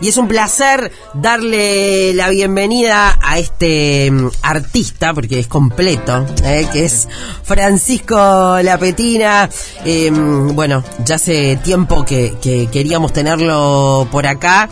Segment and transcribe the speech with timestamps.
[0.00, 6.66] Y es un placer darle la bienvenida a este mm, artista, porque es completo, eh,
[6.72, 7.08] que es
[7.42, 9.48] Francisco Lapetina.
[9.84, 14.68] Eh, bueno, ya hace tiempo que, que queríamos tenerlo por acá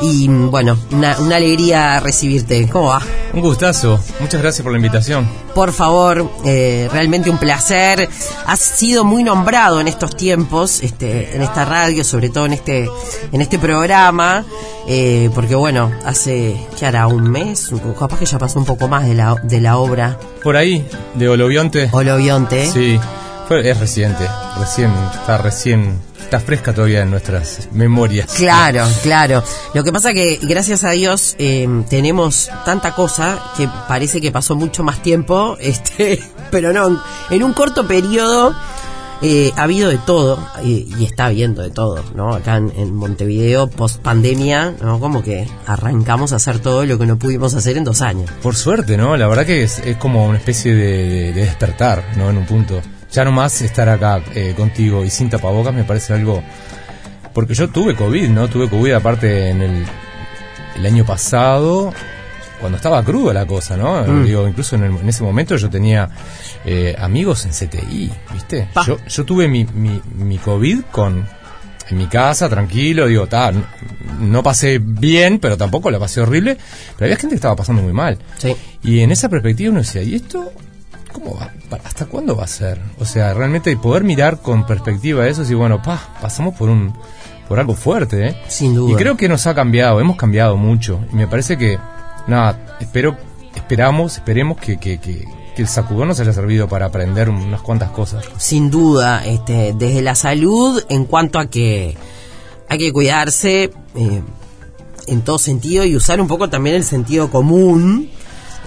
[0.00, 2.68] y mm, bueno, una, una alegría recibirte.
[2.68, 3.02] ¿Cómo va?
[3.32, 4.00] Un gustazo.
[4.20, 5.28] Muchas gracias por la invitación.
[5.54, 8.08] Por favor, eh, realmente un placer.
[8.46, 12.88] Has sido muy nombrado en estos tiempos, este, en esta radio, sobre todo en este,
[13.32, 14.44] en este programa,
[14.86, 17.06] eh, porque bueno, hace, ¿qué hará?
[17.06, 17.70] ¿Un mes?
[17.98, 20.18] Capaz que ya pasó un poco más de la, de la obra.
[20.42, 21.88] Por ahí, de Olovionte.
[21.92, 22.66] Olovionte.
[22.70, 22.98] Sí,
[23.46, 24.26] fue, es reciente,
[24.58, 28.34] recién, está recién está fresca todavía en nuestras memorias.
[28.36, 29.42] Claro, claro.
[29.72, 34.54] Lo que pasa que, gracias a Dios, eh, tenemos tanta cosa que parece que pasó
[34.54, 38.54] mucho más tiempo, este, pero no, en un corto periodo
[39.22, 42.34] eh, ha habido de todo y, y, está habiendo de todo, ¿no?
[42.34, 45.00] Acá en, en, Montevideo, post pandemia, ¿no?
[45.00, 48.30] Como que arrancamos a hacer todo lo que no pudimos hacer en dos años.
[48.42, 49.16] Por suerte, ¿no?
[49.16, 52.30] La verdad que es, como una especie de, de despertar, ¿no?
[52.30, 56.42] En un punto ya nomás estar acá eh, contigo y sin tapabocas me parece algo...
[57.32, 58.48] Porque yo tuve COVID, ¿no?
[58.48, 59.86] Tuve COVID aparte en el,
[60.76, 61.92] el año pasado,
[62.60, 64.02] cuando estaba cruda la cosa, ¿no?
[64.02, 64.24] Mm.
[64.24, 66.08] Digo, incluso en, el, en, ese momento yo tenía
[66.64, 68.68] eh, amigos en CTI, ¿viste?
[68.86, 71.26] Yo, yo tuve mi, mi, mi, COVID con
[71.90, 73.62] en mi casa, tranquilo, digo, ta, no,
[74.20, 76.58] no, pasé bien, pero tampoco la pasé horrible,
[76.96, 78.18] pero había gente que estaba pasando muy mal.
[78.36, 78.54] Sí.
[78.82, 80.52] Y en esa perspectiva uno decía, ¿y esto
[81.12, 81.52] ¿cómo va?
[81.84, 82.78] ¿Hasta cuándo va a ser?
[82.98, 86.94] O sea, realmente poder mirar con perspectiva eso y bueno, pa, pasamos por un
[87.48, 88.36] por algo fuerte, ¿eh?
[88.46, 88.92] Sin duda.
[88.92, 91.00] Y creo que nos ha cambiado, hemos cambiado mucho.
[91.10, 91.78] Y me parece que,
[92.28, 93.16] nada, espero,
[93.54, 95.24] esperamos, esperemos que, que, que,
[95.56, 98.24] que el sacudón nos haya servido para aprender unas cuantas cosas.
[98.36, 101.96] Sin duda, este, desde la salud, en cuanto a que
[102.68, 104.22] hay que cuidarse eh,
[105.06, 108.10] en todo sentido y usar un poco también el sentido común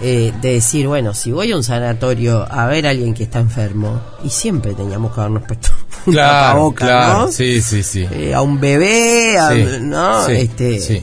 [0.00, 3.38] eh, de decir, bueno, si voy a un sanatorio a ver a alguien que está
[3.38, 5.68] enfermo, y siempre teníamos que habernos puesto
[6.04, 7.32] claro, boca, claro, ¿no?
[7.32, 8.08] sí, sí, sí.
[8.10, 10.26] Eh, a un bebé, a, Sí, ¿no?
[10.26, 11.02] sí, este, sí.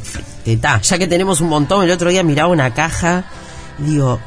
[0.57, 3.25] Ta, ya que tenemos un montón, el otro día miraba una caja
[3.79, 4.19] y digo,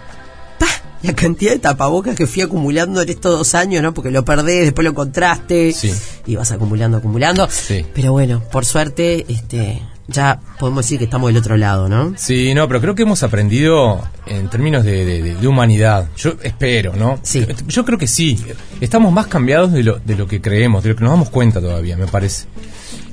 [0.58, 0.66] pa,
[1.02, 3.92] la cantidad de tapabocas que fui acumulando en estos dos años, ¿no?
[3.94, 5.92] Porque lo perdés, después lo encontraste, Sí.
[6.26, 7.48] y vas acumulando, acumulando.
[7.50, 7.84] Sí.
[7.94, 12.12] Pero bueno, por suerte, este, ya podemos decir que estamos del otro lado, ¿no?
[12.16, 16.08] Sí, no, pero creo que hemos aprendido en términos de, de, de humanidad.
[16.16, 17.18] Yo espero, ¿no?
[17.22, 17.46] Sí.
[17.68, 18.38] Yo creo que sí.
[18.80, 21.60] Estamos más cambiados de lo, de lo que creemos, de lo que nos damos cuenta
[21.60, 22.46] todavía, me parece.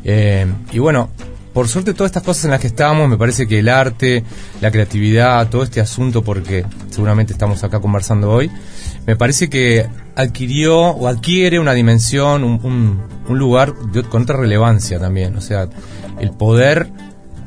[0.04, 1.10] Eh, y bueno,
[1.54, 4.24] por suerte todas estas cosas en las que estamos, me parece que el arte,
[4.62, 8.52] la creatividad, todo este asunto, porque seguramente estamos acá conversando hoy,
[9.06, 14.38] me parece que adquirió o adquiere una dimensión, un, un, un lugar de, con otra
[14.38, 15.36] relevancia también.
[15.38, 15.68] O sea,
[16.20, 16.90] el poder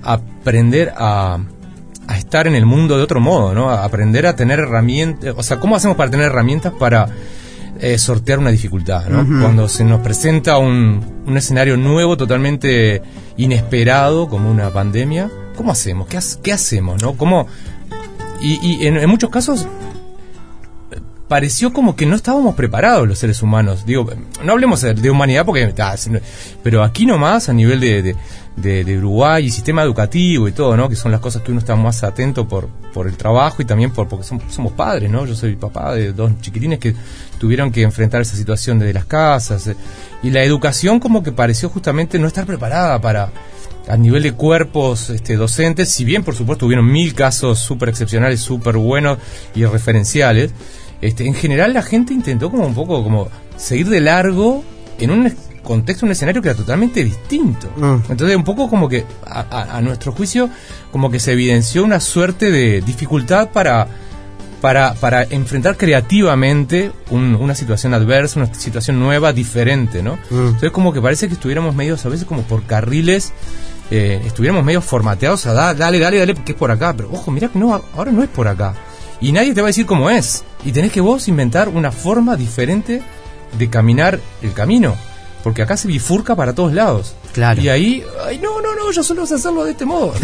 [0.03, 1.39] aprender a,
[2.09, 3.71] a, estar en el mundo de otro modo, ¿no?
[3.71, 7.07] A aprender a tener herramientas, o sea, ¿cómo hacemos para tener herramientas para
[7.81, 9.21] eh, sortear una dificultad, ¿no?
[9.21, 9.43] Uh -huh.
[9.43, 13.03] Cuando se nos presenta un, un, escenario nuevo, totalmente
[13.37, 16.09] inesperado, como una pandemia, ¿cómo hacemos?
[16.09, 17.17] ¿Qué, qué hacemos, no?
[17.17, 17.47] ¿Cómo?
[18.41, 19.67] Y, y en, en muchos casos
[21.33, 23.87] pareció como que no estábamos preparados los seres humanos.
[23.87, 24.07] Digo,
[24.45, 25.73] no hablemos de humanidad porque
[26.63, 28.15] pero aquí nomás a nivel de,
[28.57, 30.89] de, de, Uruguay y sistema educativo y todo, ¿no?
[30.89, 33.91] Que son las cosas que uno está más atento por, por el trabajo y también
[33.91, 35.25] por porque somos, padres, ¿no?
[35.27, 36.95] Yo soy papá de dos chiquilines que
[37.39, 39.67] tuvieron que enfrentar esa situación desde las casas.
[39.67, 39.77] Eh,
[40.23, 43.31] y la educación como que pareció justamente no estar preparada para
[43.89, 48.41] a nivel de cuerpos este, docentes, si bien por supuesto hubieron mil casos súper excepcionales,
[48.41, 49.19] súper buenos
[49.55, 50.53] y referenciales,
[51.01, 54.63] este, en general la gente intentó como un poco como seguir de largo
[54.99, 57.69] en un contexto, un escenario que era totalmente distinto.
[57.77, 58.11] Mm.
[58.11, 60.51] Entonces un poco como que a, a, a, nuestro juicio
[60.91, 63.87] como que se evidenció una suerte de dificultad para,
[64.61, 70.17] para, para enfrentar creativamente un, una situación adversa, una situación nueva, diferente, ¿no?
[70.31, 70.47] Mm.
[70.47, 73.33] Entonces como que parece que estuviéramos medios a veces como por carriles
[73.91, 77.31] eh, estuviéramos medio formateados a da, dale, dale, dale, que es por acá, pero ojo,
[77.31, 78.75] mira que no, ahora no es por acá.
[79.21, 80.45] Y nadie te va a decir cómo es.
[80.65, 83.03] Y tenés que vos inventar una forma diferente
[83.59, 84.97] de caminar el camino.
[85.43, 87.15] Porque acá se bifurca para todos lados.
[87.33, 87.61] Claro.
[87.61, 90.15] Y ahí, ay, no, no, no, yo solo sé hacerlo de este modo.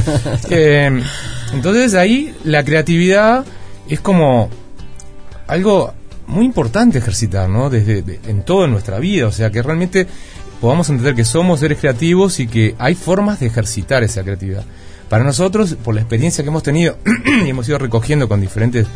[0.50, 1.00] eh,
[1.52, 3.44] entonces ahí la creatividad
[3.88, 4.50] es como
[5.46, 5.94] algo
[6.26, 7.70] muy importante ejercitar, ¿no?
[7.70, 9.26] Desde de, en toda nuestra vida.
[9.26, 10.06] O sea, que realmente
[10.60, 14.64] podamos entender que somos seres creativos y que hay formas de ejercitar esa creatividad.
[15.08, 16.96] Para nosotros, por la experiencia que hemos tenido
[17.44, 18.86] y hemos ido recogiendo con diferentes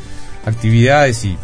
[0.47, 1.37] actividades y,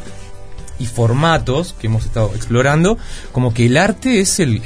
[0.79, 2.99] y, formatos que hemos estado explorando,
[3.33, 4.61] como que el arte es el,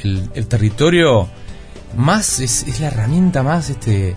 [0.49, 1.29] territorio
[1.97, 4.17] más es, es la herramienta más este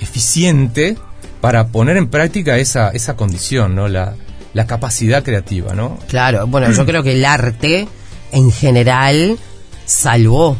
[0.00, 0.96] eficiente
[1.40, 3.88] para poner en práctica esa, esa condición, ¿no?
[3.88, 4.14] La,
[4.52, 5.98] la capacidad creativa, ¿no?
[6.08, 7.88] Claro, bueno, yo creo que el arte
[8.32, 9.38] en general
[9.86, 10.56] salvó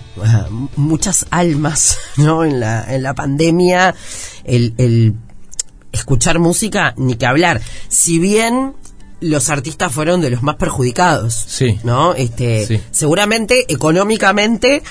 [0.77, 2.45] muchas almas, ¿no?
[2.45, 3.95] En la, en la pandemia,
[4.45, 5.15] el, el
[5.93, 7.61] escuchar música, ni que hablar.
[7.89, 8.75] Si bien
[9.21, 11.79] los artistas fueron de los más perjudicados, Sí.
[11.85, 12.15] ¿no?
[12.15, 12.81] Este, Sí.
[12.91, 14.83] seguramente económicamente,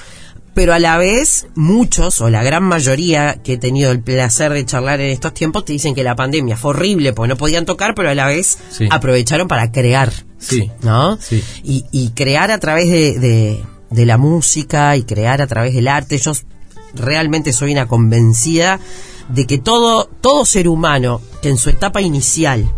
[0.54, 4.66] pero a la vez muchos o la gran mayoría que he tenido el placer de
[4.66, 7.96] charlar en estos tiempos te dicen que la pandemia fue horrible porque no podían tocar,
[7.96, 8.88] pero a la vez Sí.
[8.92, 10.70] aprovecharon para crear, Sí.
[10.82, 11.18] ¿no?
[11.22, 11.44] Sí.
[11.64, 15.88] Y, y crear a través de, de- de la música y crear a través del
[15.88, 16.18] arte.
[16.20, 16.34] Yo
[16.94, 18.80] realmente soy una convencida
[19.30, 22.70] de que todo, todo ser humano que en su etapa inicial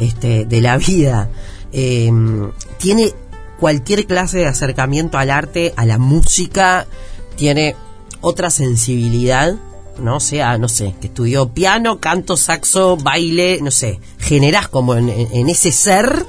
[0.00, 1.28] este, de la vida
[1.72, 2.10] eh,
[2.78, 3.12] tiene
[3.58, 6.86] cualquier clase de acercamiento al arte, a la música,
[7.36, 7.76] tiene
[8.20, 9.54] otra sensibilidad,
[10.02, 10.18] ¿no?
[10.18, 15.72] Sea, no sé, que estudió piano, canto, saxo, baile, no sé, generás como en, ese
[15.72, 16.24] ser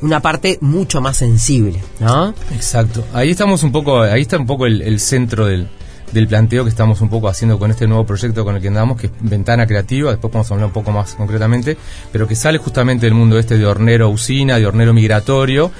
[0.00, 2.32] una parte mucho más sensible, ¿no?
[2.54, 3.04] Exacto.
[3.12, 5.68] Ahí estamos un poco, ahí está un poco el centro del,
[6.12, 9.00] del planteo que estamos un poco haciendo con este nuevo proyecto con el que andamos,
[9.00, 11.76] que es Ventana Creativa, después vamos a hablar un poco más concretamente,
[12.12, 15.70] pero que sale justamente del mundo este de hornero usina, de hornero migratorio,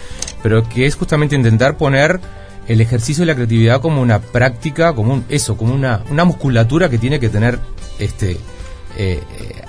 [0.43, 2.21] pero que es justamente intentar poner
[2.69, 6.89] el ejercicio de la creatividad como una práctica, como un, eso, como una, una musculatura
[6.89, 7.59] que tiene que tener
[7.99, 8.39] este eh,
[8.97, 9.23] eh,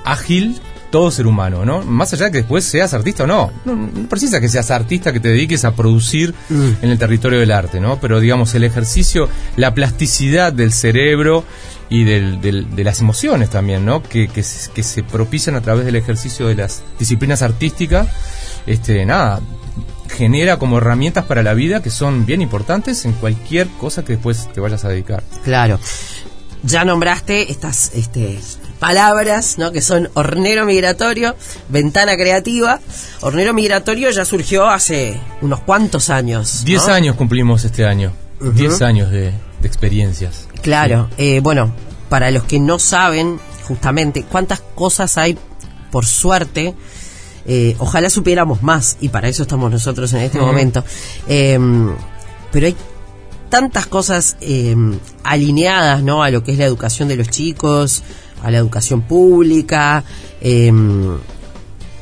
[0.06, 0.62] ágil
[0.92, 1.82] todo ser humano, ¿no?
[1.82, 3.52] Más allá de que después seas artista o no.
[3.66, 7.52] No, no precisa que seas artista, que te dediques a producir en el territorio del
[7.52, 8.00] arte, ¿no?
[8.00, 11.44] Pero digamos, el ejercicio, la plasticidad del cerebro
[11.90, 14.04] y del, del- de las emociones también, ¿no?
[14.04, 18.08] Que, que, se- que se propician a través del ejercicio de las disciplinas artísticas,
[18.68, 19.40] este, nada,
[20.10, 24.50] genera como herramientas para la vida que son bien importantes en cualquier cosa que después
[24.54, 25.24] te vayas a dedicar.
[25.44, 25.80] Claro.
[26.64, 28.38] Ya nombraste estas este,
[28.82, 29.72] palabras, ¿no?
[29.72, 31.36] Que son hornero migratorio,
[31.70, 32.80] ventana creativa.
[33.22, 36.62] Hornero migratorio ya surgió hace unos cuantos años.
[36.62, 36.66] ¿no?
[36.66, 38.12] Diez años cumplimos este año.
[38.42, 39.26] Diez años de,
[39.62, 40.48] de experiencias.
[40.64, 41.10] Claro.
[41.20, 41.72] Eh, bueno,
[42.10, 45.38] para los que no saben, justamente, cuántas cosas hay,
[45.92, 46.74] por suerte,
[47.46, 50.84] eh, ojalá supiéramos más, y para eso estamos nosotros en este momento.
[51.28, 51.60] Eh,
[52.52, 52.76] pero hay
[53.52, 54.76] tantas cosas eh,
[55.24, 56.24] alineadas ¿no?
[56.24, 58.02] a lo que es la educación de los chicos,
[58.44, 60.04] a la educación pública,
[60.42, 60.72] eh,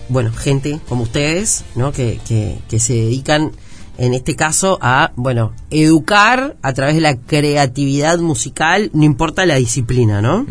[0.10, 1.92] bueno, gente como ustedes, ¿no?
[1.92, 3.52] Que, que, que se dedican
[4.00, 9.56] en este caso a, bueno, educar a través de la creatividad musical, no importa la
[9.56, 10.46] disciplina, ¿no?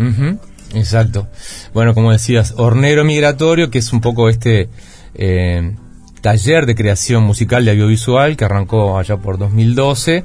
[0.75, 1.29] Exacto.
[1.73, 4.69] Bueno, como decías, Hornero Migratorio, que es un poco este
[5.15, 5.75] eh,
[6.21, 10.25] taller de creación musical de audiovisual que arrancó allá por 2012.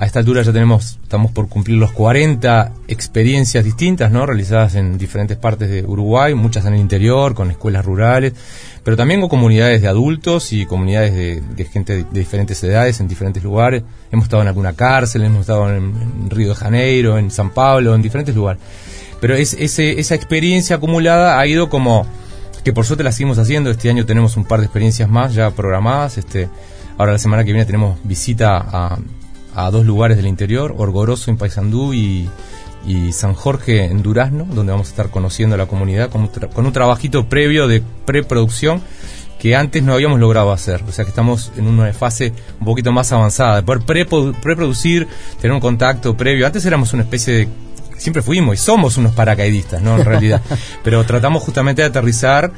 [0.00, 4.26] A esta altura ya tenemos, estamos por cumplir los 40 experiencias distintas, ¿no?
[4.26, 8.32] Realizadas en diferentes partes de Uruguay, muchas en el interior, con escuelas rurales,
[8.84, 11.14] pero también con comunidades de adultos y comunidades
[11.56, 13.82] de, gente de, diferentes edades en diferentes lugares.
[14.12, 15.92] Hemos estado en alguna cárcel, hemos estado en,
[16.22, 18.62] en Río de Janeiro, en San Pablo, en diferentes lugares.
[19.20, 22.06] Pero esa experiencia acumulada ha ido como
[22.62, 23.70] que por suerte la seguimos haciendo.
[23.70, 26.18] Este año tenemos un par de experiencias más ya programadas.
[26.18, 26.48] Este,
[26.98, 28.98] ahora la semana que viene tenemos visita a,
[29.54, 32.28] a dos lugares del interior, Orgoroso en Paysandú y,
[32.86, 36.30] y San Jorge en Durazno, donde vamos a estar conociendo a la comunidad con un,
[36.30, 38.80] tra- con un trabajito previo de preproducción
[39.38, 40.82] que antes no habíamos logrado hacer.
[40.88, 43.84] O sea que estamos en una fase un poquito más avanzada, de poder
[44.42, 45.06] preproducir,
[45.40, 46.46] tener un contacto previo.
[46.46, 47.48] Antes éramos una especie de
[47.98, 49.96] siempre fuimos y somos unos paracaidistas, ¿no?
[49.98, 50.40] En realidad.
[50.84, 52.52] Pero tratamos justamente de aterrizar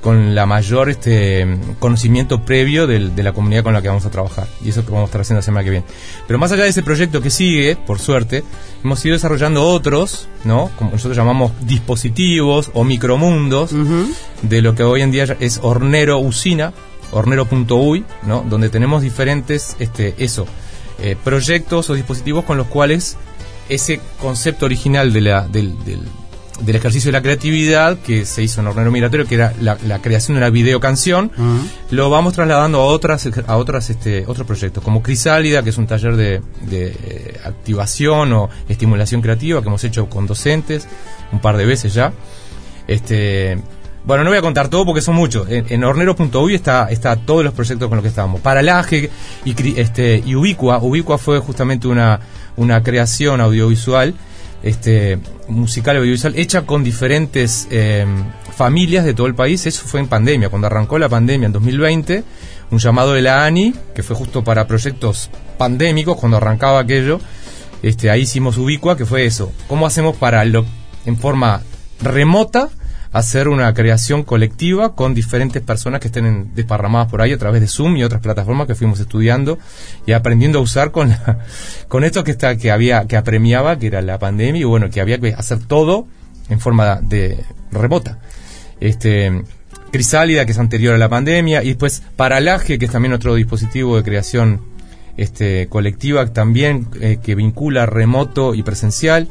[0.00, 4.10] con la mayor este conocimiento previo del- de la comunidad con la que vamos a
[4.10, 4.46] trabajar.
[4.64, 5.86] Y eso que vamos a estar haciendo la semana que viene.
[6.26, 8.44] Pero más allá de ese proyecto que sigue, por suerte,
[8.84, 10.70] hemos ido desarrollando otros, ¿no?
[10.78, 14.06] Como nosotros llamamos dispositivos o micromundos Ujú.
[14.42, 16.72] de lo que hoy en día es hornero usina,
[17.10, 18.44] hornero.uy, ¿no?
[18.48, 20.46] Donde tenemos diferentes, este, eso,
[21.02, 23.16] eh, proyectos o dispositivos con los cuales
[23.68, 26.00] ese concepto original de la, del, del,
[26.60, 30.00] del ejercicio de la creatividad que se hizo en Hornero Migratorio, que era la, la
[30.00, 31.68] creación de una videocanción, Ujú.
[31.90, 35.86] lo vamos trasladando a otras a otras este otros proyectos como Crisálida que es un
[35.86, 40.86] taller de, de, eh, activación o estimulación creativa que hemos hecho con docentes
[41.32, 42.12] un par de veces ya
[42.86, 43.58] este
[44.04, 45.48] bueno no voy a contar todo porque son muchos.
[45.48, 49.10] En, en hornero.uy está está todos los proyectos con los que estamos Paralaje
[49.44, 50.78] y este y Ubicua.
[50.78, 52.20] Ubicua fue justamente una
[52.56, 54.14] una creación audiovisual
[54.62, 55.18] este
[55.48, 58.06] musical audiovisual hecha con diferentes eh,
[58.54, 59.66] familias de todo el país.
[59.66, 60.48] Eso fue en pandemia.
[60.48, 62.24] Cuando arrancó la pandemia en 2020
[62.70, 67.20] un llamado de la ANI que fue justo para proyectos pandémicos cuando arrancaba aquello
[67.82, 69.52] este, ahí hicimos Ubicua, que fue eso.
[69.66, 70.64] ¿Cómo hacemos para, lo,
[71.04, 71.62] en forma
[72.00, 72.70] remota,
[73.12, 77.68] hacer una creación colectiva con diferentes personas que estén desparramadas por ahí a través de
[77.68, 79.58] Zoom y otras plataformas que fuimos estudiando
[80.06, 81.14] y aprendiendo a usar con
[81.88, 85.00] con esto que está que había que apremiaba que era la pandemia y bueno que
[85.00, 86.06] había que hacer todo
[86.48, 88.18] en forma de remota.
[88.80, 89.42] Este
[89.90, 93.96] Crisálida que es anterior a la pandemia y después Paralaje que es también otro dispositivo
[93.96, 94.62] de creación
[95.18, 99.28] este colectiva también eh, que vincula remoto y presencial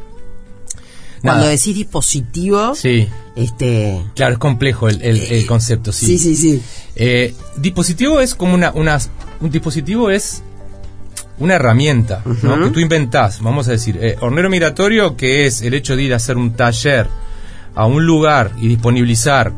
[1.21, 3.07] cuando decís dispositivo, sí.
[3.35, 4.01] este...
[4.15, 6.05] Claro, es complejo el, el, concepto, sí.
[6.05, 6.61] Sí, sí, sí.
[6.95, 8.99] Eh, dispositivo es como una, una...
[9.39, 10.43] Un dispositivo es
[11.39, 12.63] una herramienta ¿no?
[12.63, 13.97] que tú inventás, vamos a decir.
[13.99, 17.07] Eh, hornero migratorio, que es el hecho de ir a hacer un taller
[17.73, 19.51] a un lugar y disponibilizar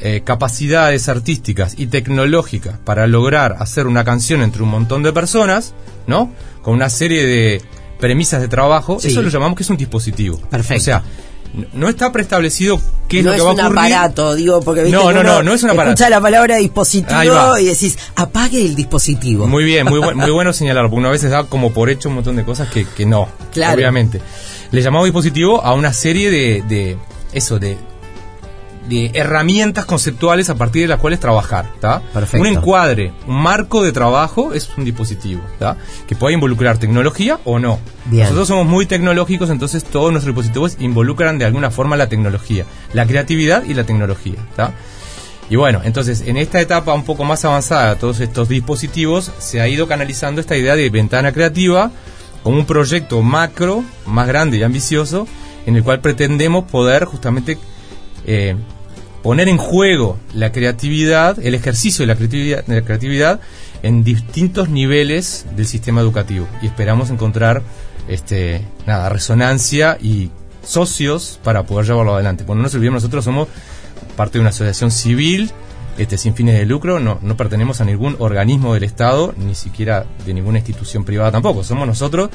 [0.00, 5.74] eh, capacidades artísticas y tecnológicas para lograr hacer una canción entre un montón de personas,
[6.06, 6.32] ¿no?
[6.62, 7.62] Con una serie de
[8.02, 10.36] premisas de trabajo, eso lo llamamos que es un dispositivo.
[10.50, 10.82] Perfecto.
[10.82, 11.04] O sea,
[11.72, 13.62] no está preestablecido qué es lo que va a ocurrir.
[13.62, 15.94] No es un aparato, digo, porque no, no, no, no es un aparato.
[15.94, 19.46] Escucha la palabra dispositivo y decís, apague el dispositivo.
[19.46, 22.16] Muy bien, muy, muy bueno señalarlo, porque uno a veces da como por hecho un
[22.16, 23.76] montón de cosas que, que no, claro.
[23.76, 24.20] obviamente.
[24.72, 26.96] Le llamamos dispositivo a una serie de, de
[27.32, 27.76] eso, de
[28.88, 31.70] de herramientas conceptuales a partir de las cuales trabajar.
[32.34, 35.42] Un encuadre, un marco de trabajo es un dispositivo
[36.06, 37.78] que puede involucrar tecnología o no.
[38.10, 43.06] Nosotros somos muy tecnológicos, entonces todos nuestros dispositivos involucran de alguna forma la tecnología, la
[43.06, 44.36] creatividad y la tecnología.
[45.50, 49.60] Y bueno, entonces en esta etapa un poco más avanzada de todos estos dispositivos se
[49.60, 51.90] ha ido canalizando esta idea de ventana creativa
[52.42, 55.28] como un proyecto macro, más grande y ambicioso,
[55.66, 57.58] en el cual pretendemos poder justamente
[58.26, 58.56] eh,
[59.22, 63.40] poner en juego la creatividad, el ejercicio de la creatividad, de la creatividad
[63.82, 66.46] en distintos niveles del sistema educativo.
[66.60, 67.62] Y esperamos encontrar
[68.08, 70.30] este, nada, resonancia y
[70.64, 72.44] socios para poder llevarlo adelante.
[72.44, 73.48] Bueno, no nos olvidemos, nosotros somos
[74.16, 75.50] parte de una asociación civil
[75.98, 80.06] este, sin fines de lucro, no, no pertenecemos a ningún organismo del Estado, ni siquiera
[80.24, 81.62] de ninguna institución privada tampoco.
[81.64, 82.30] Somos nosotros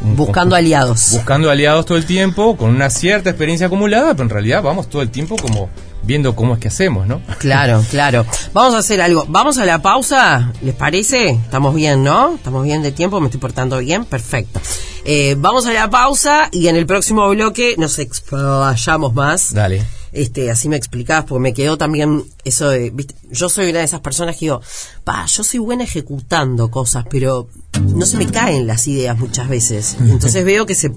[0.00, 1.10] Buscando aliados.
[1.12, 5.02] Buscando aliados todo el tiempo, con una cierta experiencia acumulada, pero en realidad vamos todo
[5.02, 5.68] el tiempo como
[6.02, 7.20] viendo cómo es que hacemos, ¿no?
[7.38, 8.24] Claro, claro.
[8.52, 9.26] Vamos a hacer algo.
[9.28, 11.30] Vamos a la pausa, ¿les parece?
[11.30, 12.34] Estamos bien, ¿no?
[12.34, 14.60] Estamos bien de tiempo, me estoy portando bien, perfecto.
[15.04, 19.52] Eh, vamos a la pausa y en el próximo bloque nos explayamos más.
[19.52, 22.92] Dale este, así me explicabas, porque me quedó también eso de,
[23.30, 24.60] yo soy una de esas personas que digo,
[25.04, 27.48] pa, yo soy buena ejecutando cosas, pero
[27.80, 29.96] no se me caen las ideas muchas veces.
[30.00, 30.92] Entonces veo que se,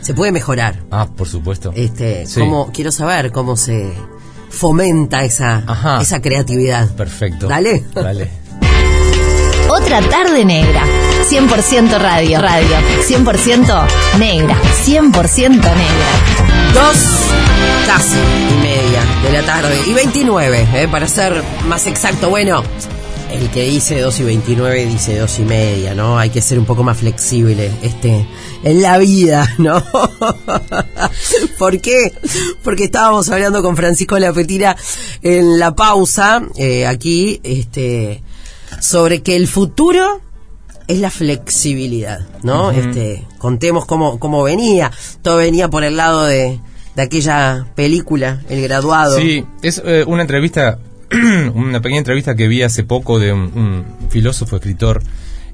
[0.00, 0.82] se puede mejorar.
[0.90, 1.72] Ah, por supuesto.
[1.74, 2.24] Este,
[2.72, 3.92] quiero saber cómo se
[4.50, 6.94] fomenta esa, esa creatividad.
[6.94, 7.48] Perfecto.
[7.48, 7.84] Dale.
[7.94, 8.30] Dale.
[9.76, 10.84] Otra tarde negra.
[11.28, 12.40] 100% radio.
[12.40, 12.76] Radio.
[13.08, 13.86] 100%
[14.20, 14.56] negra.
[14.86, 16.10] 100% negra.
[16.72, 16.96] Dos
[17.84, 19.76] casi y media de la tarde.
[19.88, 22.30] Y 29, eh, para ser más exacto.
[22.30, 22.62] Bueno,
[23.32, 26.20] el que dice 2 y 29 dice 2 y media, ¿no?
[26.20, 28.28] Hay que ser un poco más flexible este,
[28.62, 29.82] en la vida, ¿no?
[31.58, 32.12] ¿Por qué?
[32.62, 34.76] Porque estábamos hablando con Francisco Lapetira
[35.20, 38.22] en la pausa, eh, aquí, este,
[38.84, 40.20] sobre que el futuro
[40.88, 42.70] es la flexibilidad, ¿no?
[42.70, 44.90] Este, contemos cómo, cómo venía.
[45.22, 46.60] Todo venía por el lado de,
[46.94, 49.18] de aquella película, El Graduado.
[49.18, 50.78] Sí, es eh, una entrevista,
[51.54, 55.02] una pequeña entrevista que vi hace poco de un, filósofo, escritor,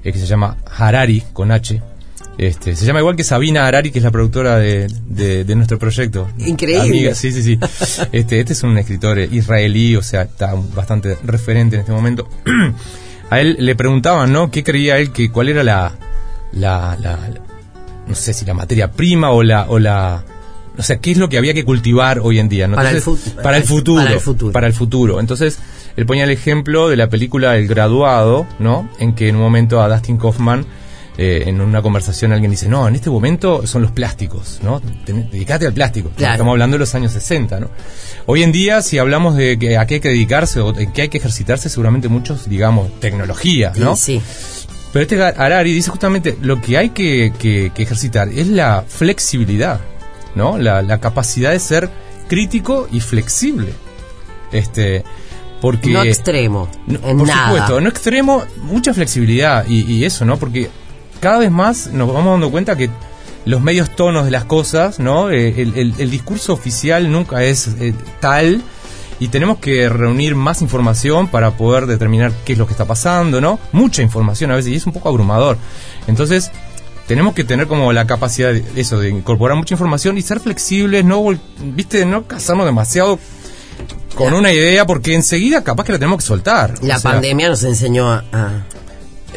[0.03, 1.81] eh, que se llama Harari, con H.
[2.37, 6.27] Este, se llama igual que Sabina Harari, que es la productora de, de, nuestro proyecto.
[6.37, 7.15] Increíble.
[7.15, 7.59] sí, sí, sí.
[8.11, 12.27] Este, este es un escritor israelí, o sea, está bastante referente en este momento.
[13.31, 14.51] A él le preguntaban, ¿no?
[14.51, 15.93] ¿Qué creía él que cuál era la,
[16.51, 17.17] la, la,
[18.05, 20.23] no sé si la materia prima o la, o la
[20.77, 22.67] o sea, ¿qué es lo que había que cultivar hoy en día?
[22.69, 23.01] para, el
[23.43, 25.19] para, el futuro, para, el futuro, para el futuro.
[25.19, 25.59] Entonces,
[25.95, 28.89] él ponía el ejemplo de la película El Graduado, ¿no?
[28.99, 30.65] En que en un momento a Dustin Kaufman,
[31.17, 34.81] eh, en una conversación, alguien dice, no, en este momento son los plásticos, ¿no?
[35.05, 36.11] Dedicate al plástico.
[36.17, 37.69] Estamos hablando de los años 60, ¿no?
[38.25, 41.03] Hoy en día, si hablamos de que a qué hay que dedicarse o en qué
[41.03, 43.95] hay que ejercitarse, seguramente muchos, digamos, tecnología, ¿no?
[43.95, 44.21] Sí.
[44.93, 49.79] Pero este Harari dice justamente lo que hay que, que ejercitar es la flexibilidad.
[50.35, 50.57] ¿no?
[50.57, 51.89] La, capacidad de ser
[52.27, 53.73] crítico y flexible.
[54.51, 55.03] Este,
[55.61, 60.37] porque no extremo, no, por supuesto, no extremo, mucha flexibilidad y, eso, ¿no?
[60.37, 60.69] Porque
[61.21, 62.89] cada vez más nos vamos dando cuenta que
[63.45, 65.31] los medios tonos de las cosas, ¿no?
[65.31, 68.61] Eh, el, discurso oficial nunca es eh, tal
[69.19, 73.39] y tenemos que reunir más información para poder determinar qué es lo que está pasando,
[73.39, 73.59] ¿no?
[73.71, 75.57] Mucha información a veces y es un poco abrumador.
[76.07, 76.51] Entonces,
[77.07, 81.05] tenemos que tener como la capacidad de eso, de incorporar mucha información y ser flexibles,
[81.05, 81.23] no,
[81.75, 83.19] viste, no casarnos demasiado
[84.15, 86.75] con una idea, porque enseguida capaz que la tenemos que soltar.
[86.83, 88.65] La O sea, pandemia nos enseñó a, a-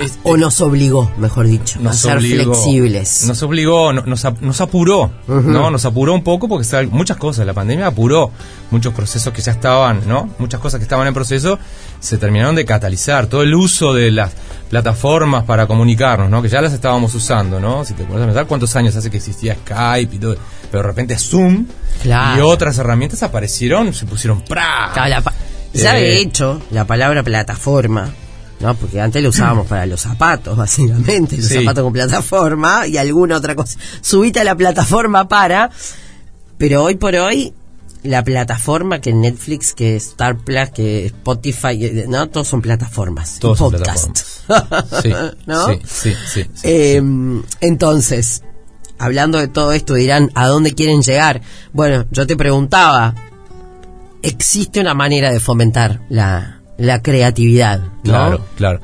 [0.01, 3.25] es- o nos obligó, mejor dicho, a ser obligó, flexibles.
[3.27, 5.71] Nos obligó, no- nos, nos apuró, ¿no?
[5.71, 8.31] Nos apuró un poco porque muchas cosas, la pandemia apuró
[8.71, 10.31] muchos procesos que ya estaban, ¿no?
[10.39, 11.59] Muchas cosas que estaban en proceso
[12.01, 13.27] se terminaron de catalizar.
[13.27, 14.33] Todo el uso de las
[14.69, 16.43] plataformas para comunicarnos, ¿no?
[16.43, 17.85] Que ya las estábamos usando, ¿no?
[17.85, 20.37] Si te a pensar cuántos años hace que existía Skype y todo,
[20.71, 21.67] pero de repente Zoom
[22.03, 22.39] Claro.
[22.39, 24.91] y otras herramientas aparecieron, se pusieron ¡pra!
[24.93, 25.31] Claro,
[25.73, 28.11] ya Eh, de hecho, la palabra plataforma,
[28.65, 28.75] ¿no?
[28.75, 31.55] Porque antes lo usábamos para los zapatos, básicamente, los Sí.
[31.55, 33.79] zapatos con plataforma y alguna otra cosa.
[34.01, 35.71] Subite a la plataforma para,
[36.59, 37.53] pero hoy por hoy,
[38.03, 42.29] la plataforma que Netflix, que Star Plus, que Spotify, ¿no?
[42.29, 43.39] Todos son plataformas.
[43.39, 44.17] Todos son Podcast.
[45.03, 45.13] Sí,
[45.47, 45.67] ¿No?
[45.69, 47.03] sí, sí, sí, sí, Eh,
[47.61, 48.43] entonces,
[48.99, 51.41] hablando de todo esto, dirán, ¿a dónde quieren llegar?
[51.73, 53.15] Bueno, yo te preguntaba,
[54.23, 57.81] ¿existe una manera de fomentar la, la creatividad?
[57.81, 58.03] ¿no?
[58.03, 58.81] Claro, claro.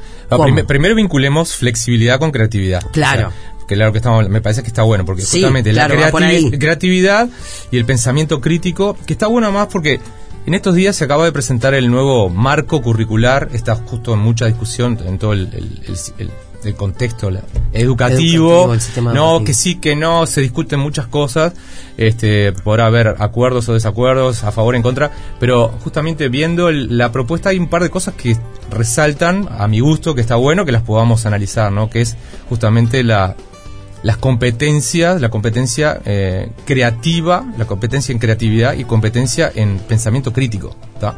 [0.67, 2.83] Primero vinculemos flexibilidad con creatividad.
[2.93, 3.29] Claro.
[3.29, 5.95] O sea, que claro que estamos, me parece que está bueno, porque Sí, justamente claro,
[5.97, 7.29] la creativi- creatividad
[7.71, 10.01] y el pensamiento crítico, que está bueno más porque
[10.47, 14.47] en estos días se acaba de presentar el nuevo marco curricular, está justo en mucha
[14.47, 16.31] discusión en todo el, el- el- el-
[16.65, 17.41] el contexto la-
[17.73, 19.45] educativo, Educativo, el sistema no, educativo.
[19.47, 21.53] que sí, que no, se discuten muchas cosas,
[21.97, 27.13] este, podrá haber acuerdos o desacuerdos, a favor, en contra, pero justamente viendo el- la
[27.13, 28.37] propuesta hay un par de cosas que
[28.71, 31.91] resaltan, a mi gusto, que está bueno que las podamos analizar, ¿no?
[31.91, 32.17] Que es
[32.49, 33.37] justamente la,
[34.03, 40.75] las competencias, la competencia eh, creativa, la competencia en creatividad y competencia en pensamiento crítico,
[40.99, 41.17] ¿tá?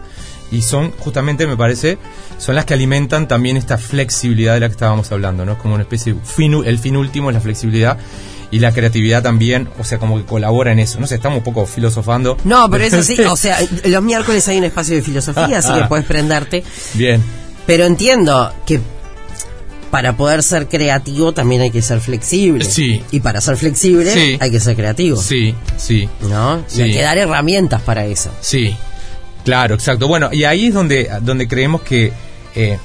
[0.52, 1.98] Y son justamente, me parece,
[2.38, 5.58] son las que alimentan también esta flexibilidad de la que estábamos hablando, ¿no?
[5.58, 7.96] Como una especie de fin, el fin último es la flexibilidad
[8.50, 11.00] y la creatividad también, o sea, como que colabora en eso.
[11.00, 12.36] No sé, estamos un poco filosofando.
[12.44, 15.84] No, pero eso sí, o sea, los miércoles hay un espacio de filosofía, así que
[15.86, 16.62] puedes prenderte.
[16.92, 17.22] Bien.
[17.66, 18.78] Pero entiendo que
[19.90, 22.64] para poder ser creativo también hay que ser flexible.
[22.64, 23.02] Sí.
[23.10, 24.38] Y para ser flexible Sí.
[24.40, 25.16] hay que ser creativo.
[25.20, 26.08] Sí, sí.
[26.22, 26.62] ¿No?
[26.74, 28.30] Y hay que dar herramientas para eso.
[28.40, 28.74] Sí,
[29.44, 30.08] claro, exacto.
[30.08, 32.12] Bueno, y ahí es donde, donde creemos que
[32.54, 32.78] eh,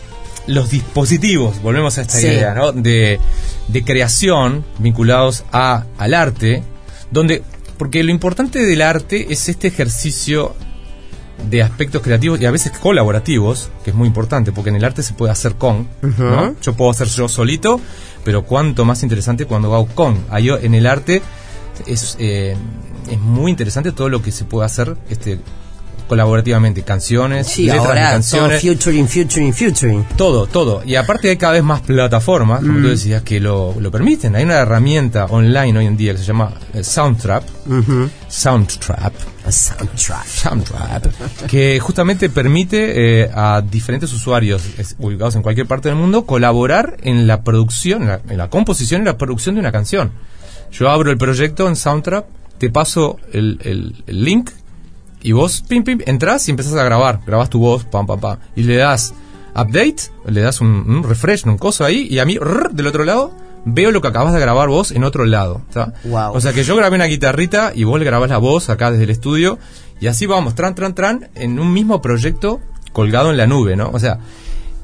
[0.47, 2.27] los dispositivos, volvemos a esta Sí.
[2.27, 2.71] idea, ¿no?
[2.71, 3.19] De,
[3.67, 6.63] de creación vinculados a, al arte,
[7.11, 7.43] donde,
[7.77, 10.55] porque lo importante del arte es este ejercicio
[11.49, 15.03] de aspectos creativos y a veces colaborativos, que es muy importante, porque en el arte
[15.03, 16.55] se puede hacer con, ¿no?
[16.61, 17.79] Yo puedo hacer yo solito,
[18.23, 20.17] pero cuanto más interesante cuando hago con.
[20.31, 21.21] Ahí en el arte
[21.85, 22.55] es, eh,
[23.11, 25.39] es muy interesante todo lo que se puede hacer este
[26.07, 30.03] colaborativamente, canciones, Sí, letras de ahora todo canciones, futuring, futuring, futuring.
[30.17, 30.81] todo, todo.
[30.85, 32.81] Y aparte hay cada vez más plataformas, como Mm.
[32.83, 34.35] tú decías, que lo, lo permiten.
[34.35, 37.43] Hay una herramienta online hoy en día que se llama eh, Soundtrap.
[38.29, 39.13] Soundtrap,
[39.45, 40.25] A soundtrack.
[40.27, 41.05] Soundtrap,
[41.47, 46.97] que justamente permite eh, a diferentes usuarios es- ubicados en cualquier parte del mundo colaborar
[47.03, 50.11] en la producción, en la, en la composición y la producción de una canción.
[50.71, 52.25] Yo abro el proyecto en Soundtrap,
[52.57, 54.49] te paso el, el- el link
[55.21, 57.21] y vos, pim, pim, entras y empezás a grabar.
[57.25, 58.37] Grabas tu voz, pam, pam, pam.
[58.55, 59.13] Y le das
[59.55, 63.03] update, le das un, un refresh, un coso ahí, y a mí, rrr, del otro
[63.03, 63.33] lado,
[63.65, 65.61] veo lo que acabas de grabar vos en otro lado.
[66.05, 66.33] Wow.
[66.33, 69.05] O sea que yo grabé una guitarrita y vos le grabás la voz acá desde
[69.05, 69.57] el estudio,
[69.99, 72.61] y así vamos, tran, tran, tran, en un mismo proyecto
[72.93, 73.89] colgado en la nube, ¿no?
[73.91, 74.19] O sea,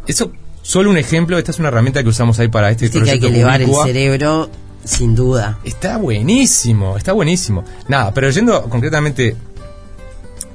[0.08, 0.32] eso,
[0.63, 3.19] solo un ejemplo, esta es una herramienta que usamos ahí para este Viste que hay
[3.19, 3.28] proyecto.
[3.28, 4.50] que elevar el cerebro,
[4.84, 5.60] sin duda.
[5.63, 7.63] Está buenísimo, está buenísimo.
[7.88, 9.36] Nada, pero yendo concretamente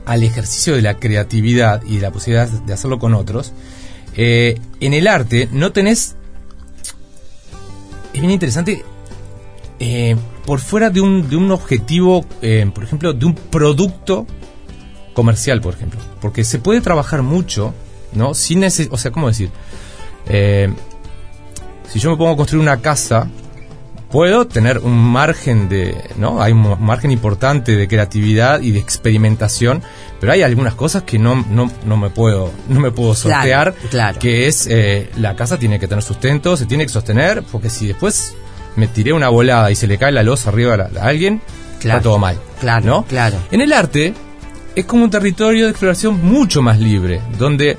[0.09, 3.53] al ejercicio de la creatividad y de la posibilidad de hacerlo con otros,
[4.17, 6.17] eh, en el arte no tenés...
[8.15, 8.83] Es bien interesante,
[9.79, 10.17] eh,
[10.47, 14.27] por fuera de un, de un objetivo, eh, por ejemplo, de un producto
[15.13, 16.01] comercial, por ejemplo.
[16.23, 17.75] Porque se puede trabajar mucho,
[18.15, 18.33] ¿no?
[18.33, 19.51] Sin ese, o sea, ¿cómo decir?
[20.27, 23.29] Si yo me pongo a construir una casa,
[24.11, 26.41] puedo tener un margen de, ¿no?
[26.43, 29.83] Hay un margen importante de creatividad y de experimentación,
[30.21, 34.19] pero hay algunas cosas que no, no, no me puedo, no me puedo sortear, claro.
[34.19, 37.87] que es eh, la casa tiene que tener sustento, se tiene que sostener, porque si
[37.89, 38.35] después
[38.77, 41.43] me tiré una volada y se le cae la losa arriba a, alguien,
[41.81, 42.39] Claro, está todo mal.
[42.61, 43.05] claro, ¿no?
[43.05, 43.37] claro.
[43.51, 44.15] En el arte
[44.75, 47.77] es como un territorio de exploración mucho más libre, donde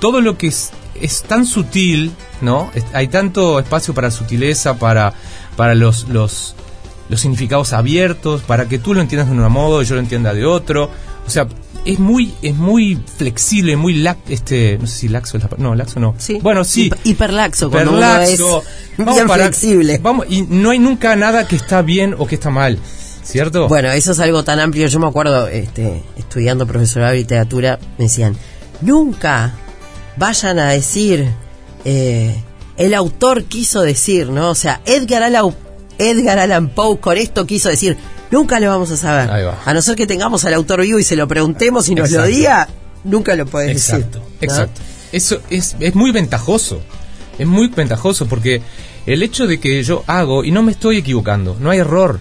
[0.00, 0.70] todo lo que es,
[1.00, 2.70] es tan sutil, ¿no?
[2.74, 5.12] Es- hay tanto espacio para sutileza, para,
[5.56, 6.54] para los, los,
[7.08, 10.32] los significados abiertos, para que tú lo entiendas de un modo y yo lo entienda
[10.34, 10.90] de otro.
[11.26, 11.46] O sea,
[11.84, 15.74] es muy es muy flexible, muy lax, este, no sé si laxo es la no,
[15.74, 16.14] laxo no.
[16.18, 16.38] Sí.
[16.42, 16.90] Bueno, sí.
[16.90, 18.62] Hiper- hiperlaxo, Hiperlaxo.
[18.98, 19.98] es bien flexible.
[20.02, 22.78] Vamos, y no hay nunca nada que está bien o que está mal,
[23.24, 23.68] ¿cierto?
[23.68, 24.86] Bueno, eso es algo tan amplio.
[24.86, 28.36] Yo me acuerdo, este, estudiando profesorado de literatura, me decían,
[28.80, 29.54] nunca
[30.16, 31.28] vayan a decir,
[31.84, 32.36] eh,
[32.76, 34.50] el autor quiso decir, ¿no?
[34.50, 35.54] O sea, Edgar Allan,
[35.98, 37.96] Edgar Allan Poe con esto quiso decir,
[38.30, 39.30] nunca lo vamos a saber.
[39.30, 39.60] Ahí va.
[39.64, 42.24] A no ser que tengamos al autor vivo y se lo preguntemos y nos lo
[42.24, 42.68] diga,
[43.04, 44.20] nunca lo puedes Exacto, decir.
[44.20, 44.46] ¿no?
[44.46, 44.80] exacto.
[45.12, 46.80] Eso es, es muy ventajoso.
[47.38, 48.62] Es muy ventajoso porque
[49.06, 52.20] el hecho de que yo hago y no me estoy equivocando, no hay error,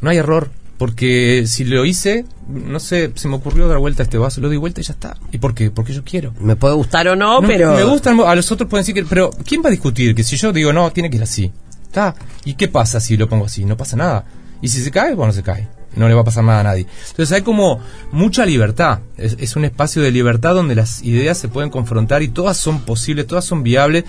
[0.00, 0.50] no hay error.
[0.80, 4.48] Porque si lo hice, no sé, se me ocurrió dar vuelta a este vaso, lo
[4.48, 5.14] doy vuelta y ya está.
[5.30, 5.70] ¿Y por qué?
[5.70, 6.32] Porque yo quiero.
[6.40, 7.74] Me puede gustar o no, No, pero...
[7.74, 9.04] Me gustan, a los otros pueden decir que...
[9.04, 10.14] Pero, ¿quién va a discutir?
[10.14, 11.52] Que si yo digo, no, tiene que ir así.
[11.82, 12.14] Está.
[12.46, 13.66] ¿Y qué pasa si lo pongo así?
[13.66, 14.24] No pasa nada.
[14.62, 15.68] Y si se cae, bueno, se cae.
[15.96, 16.86] No le va a pasar nada a nadie.
[17.10, 19.00] Entonces hay como mucha libertad.
[19.18, 22.80] Es, es un espacio de libertad donde las ideas se pueden confrontar y todas son
[22.86, 24.04] posibles, todas son viables.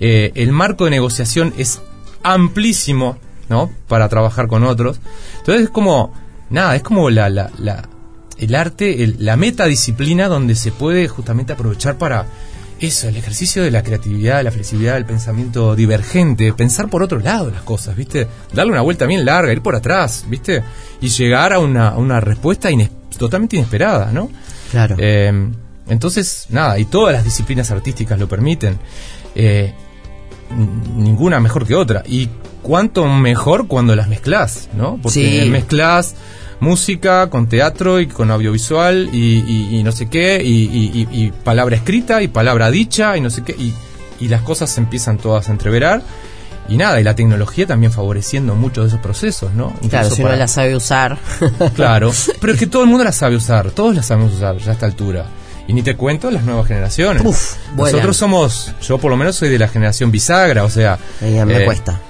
[0.00, 1.80] Eh, el marco de negociación es
[2.24, 3.70] amplísimo, ¿no?
[3.88, 5.00] Para trabajar con otros.
[5.38, 6.12] Entonces es como,
[6.50, 7.88] nada, es como la, la, la-
[8.38, 12.26] el arte, el- la metadisciplina donde se puede justamente aprovechar para
[12.80, 17.50] eso, el ejercicio de la creatividad, la flexibilidad, el pensamiento divergente, pensar por otro lado
[17.50, 18.28] las cosas, ¿viste?
[18.54, 20.62] Darle una vuelta bien larga, ir por atrás, ¿viste?
[21.00, 24.30] Y llegar a una, una respuesta ines- totalmente inesperada, ¿no?
[24.70, 24.94] Claro.
[24.98, 25.50] Eh,
[25.88, 28.78] entonces, nada, y todas las disciplinas artísticas lo permiten.
[29.34, 29.72] Eh,
[30.96, 32.02] ninguna mejor que otra.
[32.06, 32.28] Y
[32.68, 34.98] cuánto mejor cuando las mezclas, ¿no?
[35.02, 35.48] Porque Sí.
[35.50, 36.14] mezclas
[36.60, 41.76] música con teatro y con audiovisual y, y- y no sé qué, y, y- palabra
[41.76, 43.72] escrita y palabra dicha y no sé qué, y,
[44.20, 46.02] y las cosas se empiezan todas a entreverar.
[46.68, 49.72] Y nada, y la tecnología también favoreciendo muchos de esos procesos, ¿no?
[49.88, 51.16] claro, si uno para- la sabe usar.
[51.74, 54.70] Claro, pero es que todo el mundo la sabe usar, todos la sabemos usar ya
[54.72, 55.24] a esta altura.
[55.66, 57.22] Y ni te cuento las nuevas generaciones.
[57.24, 57.54] Uf.
[57.76, 60.98] Nosotros somos, yo por lo menos soy de la generación bisagra, o sea...
[61.20, 62.00] Me eh, cuesta.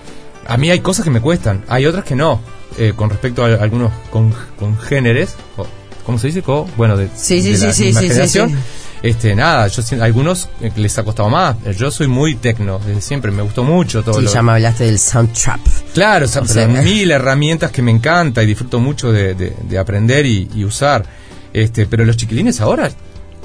[0.49, 2.41] A mí hay cosas que me cuestan, hay otras que no.
[2.79, 5.67] eh, con respecto a algunos con, congéneres, o,
[6.07, 6.43] ¿cómo se dice?
[6.43, 8.55] Co- bueno, de, Sí, sí, de sí, la sí, misma generación.
[9.03, 11.55] Este, nada, yo algunos eh, les ha costado más.
[11.65, 14.53] Eh, Yo soy muy tecno desde siempre, me gustó mucho todo Sí, lo ya me
[14.53, 15.61] hablaste del soundtrap.
[15.95, 19.35] Claro, o sea, O pero sea, mil herramientas que me encanta y disfruto mucho de,
[19.35, 21.05] de- de aprender y, y usar.
[21.53, 22.91] Este, pero los chiquilines ahora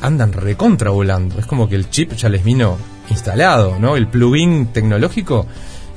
[0.01, 1.37] andan recontra volando.
[1.39, 2.77] Es como que el chip ya les vino
[3.11, 3.95] instalado, ¿no?
[3.95, 5.45] El plugin tecnológico.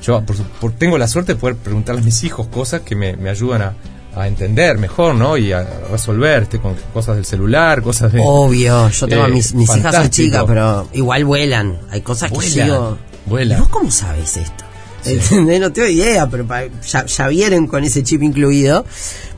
[0.07, 3.15] Yo por, por- tengo la suerte de poder preguntarle a mis hijos cosas que me,
[3.17, 3.73] me ayudan a,
[4.15, 5.37] a entender mejor, ¿no?
[5.37, 8.21] Y a resolver este, con cosas del celular, cosas de...
[8.25, 11.77] Obvio, yo tengo a Eh, mis, mis hijas son chicas, pero igual vuelan.
[11.91, 12.97] Hay cosas que sigo.
[13.25, 13.57] vuelan.
[13.57, 14.63] ¿Y ¿Vos cómo sabes esto?
[15.05, 15.61] ¿Entendés?
[15.61, 16.45] No tengo idea, pero
[16.85, 18.85] ya, ya vienen con ese chip incluido.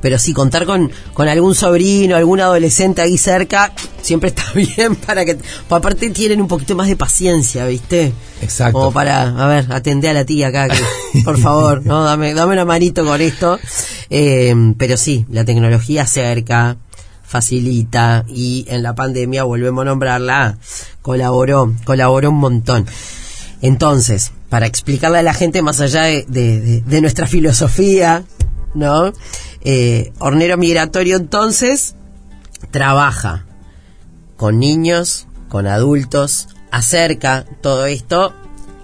[0.02, 5.26] Pero sí, contar con, con algún sobrino, algún adolescente ahí cerca, siempre está bien para
[5.26, 5.36] que...
[5.67, 8.13] pa- Aparte tienen un poquito más de paciencia, ¿viste?
[8.41, 8.80] Exacto.
[8.80, 12.54] Como para, a ver, atendé a la tía acá, que, por favor, no dame, dame
[12.54, 13.60] una manito con esto.
[14.10, 16.78] Eh, pero sí, la tecnología acerca,
[17.24, 20.58] facilita y en la pandemia, volvemos a nombrarla,
[21.02, 22.86] colaboró, colaboró un montón.
[23.62, 28.24] Entonces, para explicarle a la gente más allá de, de- de- de nuestra filosofía,
[28.74, 29.14] ¿no?
[29.62, 31.96] Eh, Hornero Migratorio entonces
[32.72, 33.46] trabaja
[34.38, 38.34] con niños, con adultos, acerca todo esto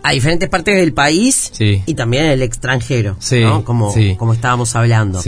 [0.03, 1.81] a diferentes partes del país Sí.
[1.85, 3.63] y también en el extranjero, Sí, ¿no?
[3.63, 4.15] Como, sí.
[4.17, 5.21] como estábamos hablando.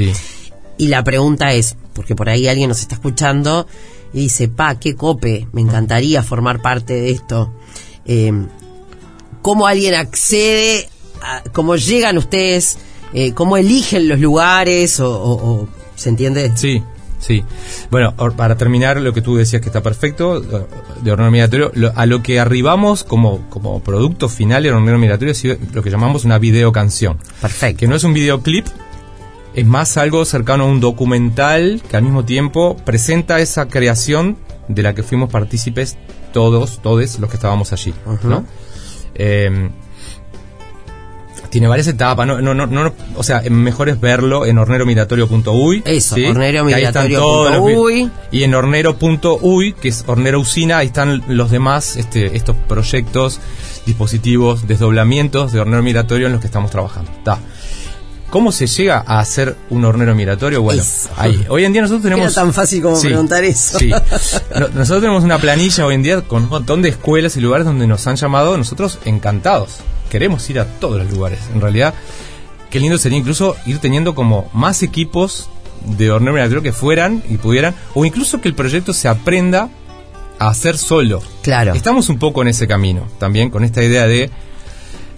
[0.77, 3.67] Y la pregunta es, porque por ahí alguien nos está escuchando
[4.13, 7.51] y dice, pa, qué cope, me encantaría formar parte de esto.
[8.05, 8.31] Eh,
[9.47, 10.89] ¿Cómo alguien accede?
[11.21, 12.79] A, ¿Cómo llegan ustedes?
[13.13, 14.99] Eh, ¿Cómo eligen los lugares?
[14.99, 16.51] O, o- o- ¿Se entiende?
[16.57, 16.83] Sí,
[17.17, 17.45] sí.
[17.89, 20.65] Bueno, para terminar, lo que tú decías que está perfecto, eh,
[21.01, 25.31] de hornero migratorio, lo- a lo que arribamos como, como producto final de hornero migratorio
[25.31, 25.41] es
[25.73, 27.17] lo que llamamos una videocanción.
[27.39, 27.79] Perfecto.
[27.79, 28.65] Que no es un videoclip,
[29.55, 34.35] es más algo cercano a un documental que al mismo tiempo presenta esa creación
[34.67, 35.95] de la que fuimos partícipes
[36.33, 38.27] todos, todos los que estábamos allí, Ujú.
[38.27, 38.45] ¿no?
[39.17, 39.69] Eh,
[41.49, 45.83] tiene varias etapas, no, no, no, no, o sea, mejor es verlo en horneromigratorio.uy.
[45.85, 46.25] Eso, ¿sí?
[46.25, 48.11] horneromigratorio.uy.
[48.31, 53.39] Y en hornero.uy, que es hornero usina, ahí están los demás, este, estos proyectos,
[53.85, 57.11] dispositivos, desdoblamientos de hornero migratorio en los que estamos trabajando.
[57.11, 57.39] Está.
[58.29, 60.61] ¿Cómo se llega a hacer un hornero migratorio?
[60.61, 60.83] Bueno,
[61.15, 61.45] ahí.
[61.49, 62.25] Hoy en día nosotros tenemos...
[62.25, 63.79] Era tan fácil como preguntar eso.
[63.79, 63.89] Sí.
[63.89, 67.65] No- nosotros tenemos una planilla hoy en día con un montón de escuelas y lugares
[67.65, 69.77] donde nos han llamado, nosotros encantados.
[70.09, 71.39] Queremos ir a todos los lugares.
[71.53, 71.93] En realidad,
[72.69, 75.49] qué lindo sería incluso ir teniendo como más equipos
[75.85, 79.69] de hornero migratorio que fueran y pudieran, o incluso que el proyecto se aprenda
[80.37, 81.21] a hacer solo.
[81.43, 81.73] Claro.
[81.73, 84.29] Estamos un poco en ese camino, también con esta idea de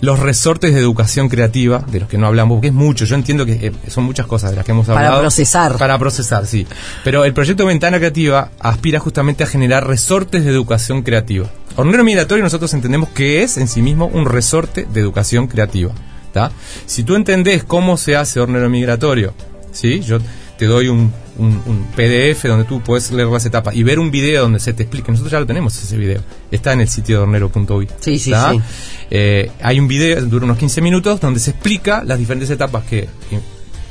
[0.01, 3.45] los resortes de educación creativa, de los que no hablamos, porque es mucho, yo entiendo
[3.45, 5.21] que eh, son muchas cosas de las que hemos Para hablado.
[5.21, 5.77] procesar.
[5.77, 6.65] Para procesar, sí.
[7.03, 11.47] Pero el proyecto Ventana Creativa aspira justamente a generar resortes de educación creativa.
[11.75, 15.91] Hornero Migratorio nosotros entendemos que es en sí mismo un resorte de educación creativa.
[16.33, 16.51] ¿tá?
[16.85, 19.33] Si tú entendés cómo se hace hornero migratorio,
[19.71, 19.99] ¿sí?
[20.01, 20.19] yo
[20.57, 24.11] te doy un, un- un PDF donde tú puedes leer las etapas y ver un
[24.11, 25.09] video donde se te explique.
[25.11, 26.21] Nosotros ya lo tenemos ese video.
[26.51, 27.87] Está en el sitio de hornero.uy.
[28.01, 28.61] Sí, sí, sí.
[29.11, 33.07] Eh, hay un video, dura unos 15 minutos, donde se explica las diferentes etapas que,
[33.29, 33.39] que,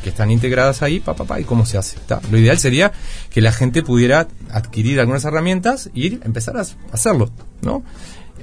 [0.03, 1.99] que están integradas ahí, pa, pa, pa, y cómo se hace.
[2.07, 2.21] ¿tá?
[2.31, 2.93] Lo ideal sería
[3.31, 7.31] que la gente pudiera adquirir algunas herramientas y ir- empezar a hacerlo,
[7.63, 7.83] ¿no?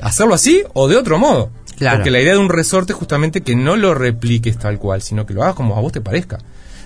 [0.01, 1.49] Hacerlo así o de otro modo.
[1.77, 1.97] Claro.
[1.97, 5.25] Porque la idea de un resorte es justamente que no lo repliques tal cual, sino
[5.25, 6.39] que lo hagas como a vos te parezca.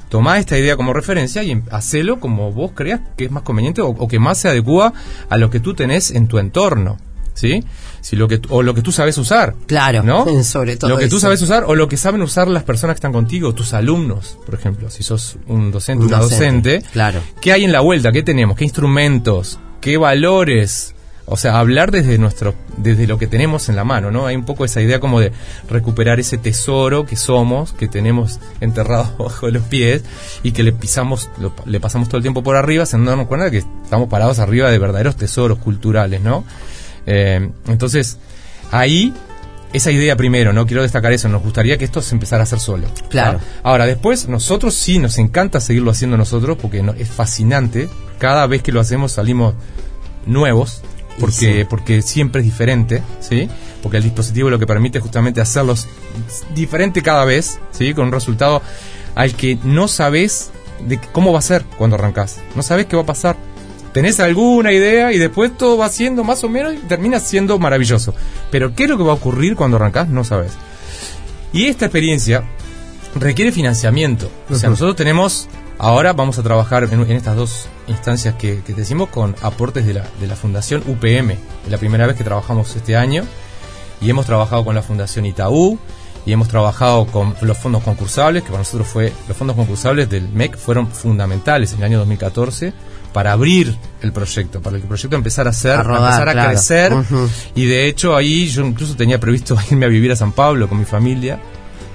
[0.10, 3.82] Tomá esta idea como referencia y em- hacelo como vos creas que es más conveniente
[3.82, 4.94] o, o que más se adecua
[5.30, 6.98] a lo que tú tenés en tu entorno.
[7.40, 7.64] ¿Sí?
[8.02, 9.56] Si lo que, tú- o lo que tú sabes usar.
[9.66, 10.44] Claro, ¿no?
[10.44, 11.22] sobre todo Lo que tú eso.
[11.28, 14.56] sabes usar o lo que saben usar las personas que están contigo, tus alumnos, por
[14.56, 14.90] ejemplo.
[14.90, 16.92] Si sos un docente, Un una docente, docente.
[16.92, 17.22] claro.
[17.42, 18.12] ¿Qué hay en la vuelta?
[18.12, 18.58] ¿Qué tenemos?
[18.58, 19.58] ¿Qué instrumentos?
[19.80, 20.96] ¿Qué valores?
[21.32, 24.26] O sea, hablar desde nuestro, desde lo que tenemos en la mano, ¿no?
[24.26, 25.32] Hay un poco esa idea como de
[25.70, 30.04] recuperar ese tesoro que somos, que tenemos enterrado bajo los pies
[30.42, 33.46] y que le pisamos, lo- le pasamos todo el tiempo por arriba, sin darnos cuenta
[33.46, 36.44] de que estamos parados arriba de verdaderos tesoros culturales, ¿no?
[37.06, 38.18] Eh, entonces,
[38.72, 39.14] ahí,
[39.74, 40.66] esa idea primero, ¿no?
[40.66, 42.88] Quiero destacar eso, nos gustaría que esto se empezara a hacer solo.
[43.10, 43.40] Claro.
[43.42, 43.60] ¿ah?
[43.64, 47.90] Ahora, después, nosotros sí nos encanta seguirlo haciendo nosotros porque no- es fascinante.
[48.18, 49.54] Cada vez que lo hacemos salimos
[50.26, 50.82] nuevos.
[51.20, 51.66] Porque, sí.
[51.70, 53.50] porque siempre es diferente, ¿sí?
[53.84, 55.86] Porque el dispositivo lo que permite es justamente hacerlos
[56.56, 57.94] diferente cada vez, ¿sí?
[57.94, 58.62] Con un resultado
[59.16, 60.50] al que no sabes
[60.88, 62.38] de cómo va a ser cuando arrancás.
[62.56, 63.36] No sabes qué va a pasar.
[63.94, 68.14] Tenés alguna idea y después todo va siendo más o menos y termina siendo maravilloso.
[68.52, 70.08] Pero ¿qué es lo que va a ocurrir cuando arrancás?
[70.08, 70.52] No sabes.
[71.52, 72.44] Y esta experiencia
[73.16, 74.30] requiere financiamiento.
[74.50, 75.48] O sea, nosotros tenemos,
[75.80, 79.86] ahora vamos a trabajar en, en estas dos instancias que, que te decimos con aportes
[79.86, 81.32] de la, de la Fundación UPM.
[81.32, 83.24] Es la primera vez que trabajamos este año
[84.02, 85.80] y hemos trabajado con la Fundación Itaú
[86.26, 90.30] y hemos trabajado con los fondos concursables, que para nosotros fue, los fondos concursables del
[90.30, 92.74] MEC fueron fundamentales en el año 2014
[93.14, 96.32] para abrir el proyecto, para que el proyecto empezara a ser, A rodar, empezar a
[96.34, 96.50] claro.
[96.50, 96.94] crecer
[97.56, 100.80] y de hecho ahí yo incluso tenía previsto irme a vivir a San Pablo con
[100.80, 101.40] mi familia.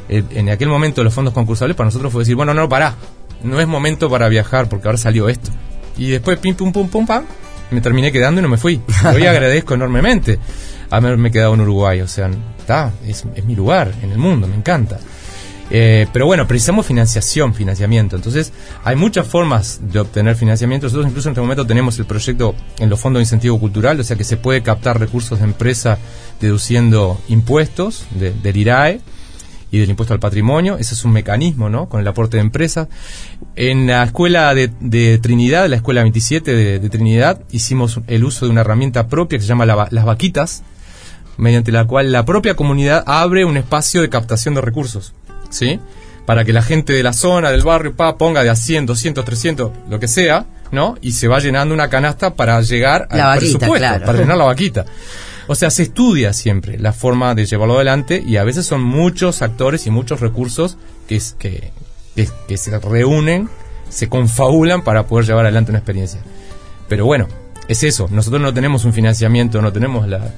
[0.08, 2.94] Eh, en aquel momento los fondos concursables para nosotros fue decir, bueno, no, pará,
[3.42, 5.50] no es momento para viajar porque ahora salió esto.
[5.96, 7.24] Y después, pim, pum, pum, pum, pam,
[7.70, 8.80] me terminé quedando y no me fui.
[9.14, 10.38] Hoy agradezco enormemente
[10.90, 14.56] haberme quedado en Uruguay, o sea, está, es, es mi lugar en el mundo, me
[14.56, 14.98] encanta.
[15.70, 18.16] Eh, pero bueno, precisamos financiación, financiamiento.
[18.16, 18.52] Entonces,
[18.84, 20.86] hay muchas formas de obtener financiamiento.
[20.86, 24.04] Nosotros incluso en este momento tenemos el proyecto en los fondos de incentivo cultural, o
[24.04, 25.98] sea que se puede captar recursos de empresa
[26.40, 29.00] deduciendo impuestos de- del IRAE
[29.70, 30.76] y del impuesto al patrimonio.
[30.78, 31.88] Ese es un mecanismo, ¿no?
[31.88, 32.88] Con el aporte de empresas.
[33.56, 38.52] En la escuela de, de Trinidad, la escuela 27 de, Trinidad, hicimos el uso de
[38.52, 40.62] una herramienta propia que se llama las vaquitas,
[41.38, 45.14] mediante la cual la propia comunidad abre un espacio de captación de recursos,
[45.54, 45.80] ¿sí?
[46.26, 49.24] Para que la gente de la zona, del barrio, pa, ponga de a 100, 200,
[49.24, 50.96] 300, lo que sea, ¿no?
[51.02, 54.04] Y se va llenando una canasta para llegar al vaquita, presupuesto, claro.
[54.06, 54.84] para llenar la vaquita.
[55.46, 59.42] O sea, se estudia siempre la forma de llevarlo adelante y a veces son muchos
[59.42, 61.70] actores y muchos recursos que, es- que,
[62.16, 63.50] que, que se reúnen,
[63.90, 66.20] se confabulan para poder llevar adelante una experiencia.
[66.88, 67.28] Pero bueno,
[67.68, 68.08] es eso.
[68.10, 70.32] Nosotros no tenemos un financiamiento, no tenemos la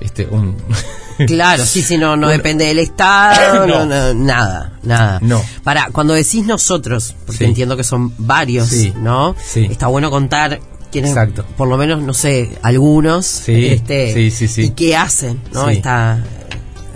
[0.00, 0.56] este un
[1.26, 2.32] Claro, sí, sí, no, no Bueno.
[2.38, 3.84] depende del Estado, no.
[3.84, 3.86] No.
[3.86, 5.18] no, nada, nada.
[5.22, 5.42] No.
[5.64, 7.44] Para, cuando decís nosotros, porque Sí.
[7.44, 8.92] entiendo que son varios, Sí.
[8.96, 9.34] ¿no?
[9.44, 9.66] Sí.
[9.70, 10.60] Está bueno contar
[10.92, 11.44] quiénes, Exacto.
[11.56, 14.62] por lo menos, no sé, algunos, Sí, este, sí, sí, sí.
[14.62, 15.68] y qué hacen, ¿no?
[15.68, 16.22] Está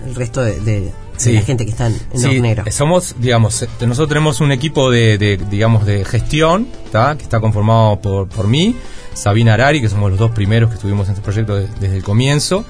[0.06, 1.32] el resto de, de- de Sí.
[1.34, 2.64] la gente que está en, Sí, Hornero.
[2.72, 7.16] somos, digamos, eh, nosotros tenemos un equipo de, de, digamos, de gestión, ¿tá?
[7.16, 8.74] que está conformado por, por mí,
[9.14, 12.02] Sabina Arari, que somos los dos primeros que estuvimos en este proyecto de- desde el
[12.02, 12.64] comienzo,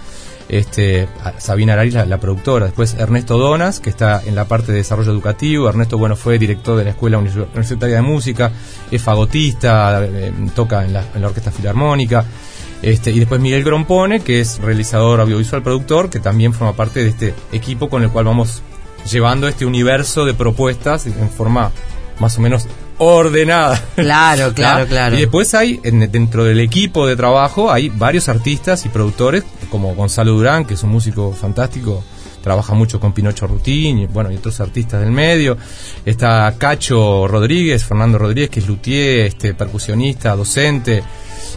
[0.48, 5.12] este, Sabina Arari, la, productora, después Ernesto Donas, que está en la parte de desarrollo
[5.12, 8.50] educativo, Ernesto, bueno, fue director de la Escuela Univers- Universitaria de Música,
[8.90, 12.24] es fagotista, eh, toca en la, en la Orquesta Filarmónica,
[12.82, 17.10] este, y después Miguel Grompone, que es realizador audiovisual productor, que también forma parte de
[17.10, 18.62] este equipo con el cual vamos
[19.10, 21.70] llevando este universo de propuestas en forma
[22.18, 22.66] más o menos
[23.04, 23.80] ordenada.
[23.96, 24.86] Claro, claro, ¿Ah?
[24.88, 25.16] claro.
[25.16, 29.94] Y después hay, en- dentro del equipo de trabajo, hay varios artistas y productores, como
[29.94, 32.02] Gonzalo Durán, que es un músico fantástico,
[32.42, 35.56] trabaja mucho con Pinocho Rutín y, bueno, y otros artistas del medio.
[36.04, 41.02] Está Cacho Rodríguez, Fernando Rodríguez, que es luthier, este, percusionista, docente.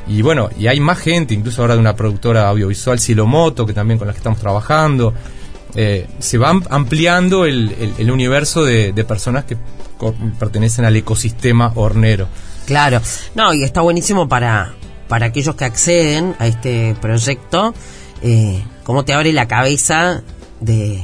[0.08, 3.98] Y bueno, y hay más gente, incluso ahora de una productora audiovisual, Silomoto, que también
[3.98, 5.14] con la que estamos trabajando.
[5.78, 9.58] Eh, se va ampliando el, el, universo de, de personas que
[10.40, 12.28] pertenecen al ecosistema hornero.
[12.66, 13.02] Claro,
[13.36, 14.74] no, y está buenísimo para,
[15.08, 17.74] para aquellos que acceden a este proyecto,
[18.22, 20.24] eh, cómo te abre la cabeza
[20.60, 21.04] de...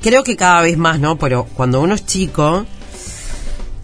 [0.00, 1.18] Creo que cada vez más, ¿no?
[1.18, 2.64] Pero cuando uno es chico,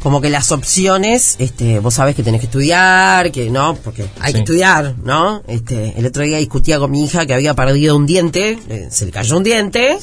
[0.02, 4.32] como que las opciones, este, vos sabés que tenés que estudiar, que no, porque hay
[4.32, 5.42] que estudiar, ¿no?
[5.46, 9.06] Este, el otro día discutía con mi hija que había perdido un diente, eh, se
[9.06, 9.98] le cayó un diente,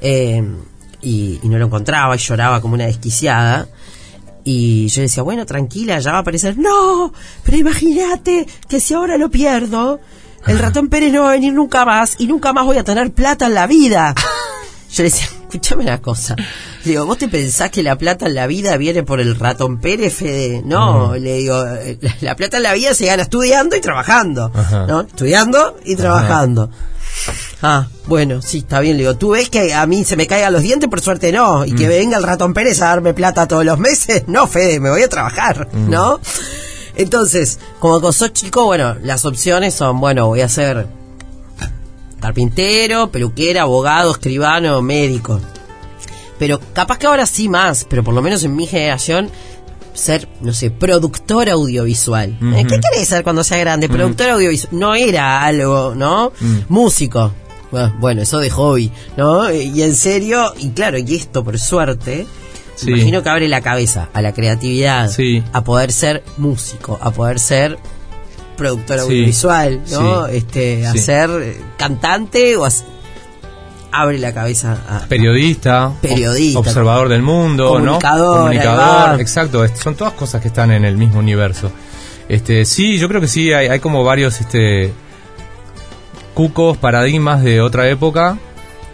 [0.00, 0.44] eh,
[1.04, 3.68] y, y, no lo encontraba y lloraba como una desquiciada.
[4.44, 6.58] Y yo decía, bueno, tranquila, ya va a aparecer.
[6.58, 7.12] No,
[7.44, 10.00] pero imagínate que si ahora lo pierdo,
[10.46, 13.12] el ratón Pérez no va a venir nunca más y nunca más voy a tener
[13.12, 14.14] plata en la vida.
[14.94, 16.36] Yo le decía, escúchame una cosa.
[16.84, 19.80] Le digo, ¿vos te pensás que la plata en la vida viene por el ratón
[19.80, 20.62] Pérez, Fede?
[20.64, 21.64] No, le digo,
[22.20, 24.52] la, plata en la vida se gana estudiando y trabajando.
[24.86, 25.00] ¿No?
[25.00, 26.70] Estudiando y trabajando.
[27.66, 28.98] Ah, bueno, sí, está bien.
[28.98, 30.90] Le digo, ¿tú ves que a mí se me caigan los dientes?
[30.90, 31.64] Por suerte no.
[31.64, 31.88] Y que mm.
[31.88, 34.24] venga el ratón Pérez a darme plata todos los meses.
[34.26, 35.88] No, Fede, me voy a trabajar, mm.
[35.88, 36.20] ¿no?
[36.94, 40.86] Entonces, como sos chico, bueno, las opciones son, bueno, voy a ser
[42.20, 45.40] carpintero, peluquera, abogado, escribano, médico.
[46.38, 49.30] Pero capaz que ahora sí más, pero por lo menos en mi generación
[49.94, 52.36] ser, no sé, productor audiovisual.
[52.56, 52.66] ¿Eh?
[52.68, 53.88] ¿Qué querés ser cuando sea grande?
[53.88, 54.76] Productor audiovisual.
[54.76, 56.32] No era algo, ¿no?
[56.40, 56.56] Mm.
[56.68, 57.32] Músico.
[57.98, 59.52] Bueno, eso de hobby, ¿no?
[59.52, 62.26] Y en serio, y claro, y esto por suerte,
[62.86, 65.10] imagino que abre la cabeza a la creatividad,
[65.52, 67.78] a poder ser músico, a poder ser
[68.56, 70.26] productor audiovisual, ¿no?
[70.26, 72.70] Este, a ser cantante o a,
[73.92, 78.42] abre la cabeza a periodista, periodista, observador del mundo, comunicador, ¿no?
[78.42, 81.70] Comunicador, exacto, son todas cosas que están en el mismo universo.
[82.28, 84.92] Este, sí, yo creo que sí hay, hay como varios este
[86.34, 88.38] cucos, paradigmas de otra época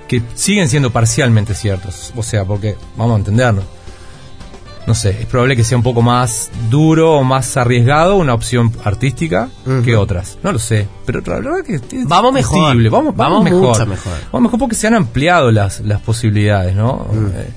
[0.08, 3.64] que siguen siendo parcialmente ciertos, o sea, porque vamos a entendernos
[4.86, 8.72] no sé, es probable que sea un poco más duro o más arriesgado una opción
[8.82, 9.48] artística
[9.84, 10.38] que otras.
[10.42, 12.90] No lo sé, pero la verdad que vamos mejor.
[12.90, 13.78] Vamos, vamos, mejor.
[13.78, 17.06] Vamos mejor porque se han ampliado las, las posibilidades, ¿no?
[17.12, 17.50] Eh,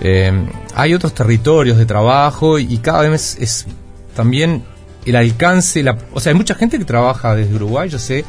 [0.00, 3.66] eh, hay otros territorios de trabajo y cada vez es
[4.14, 4.62] también
[5.04, 8.24] el alcance, la, o sea, hay mucha gente que trabaja desde Uruguay, yo sé,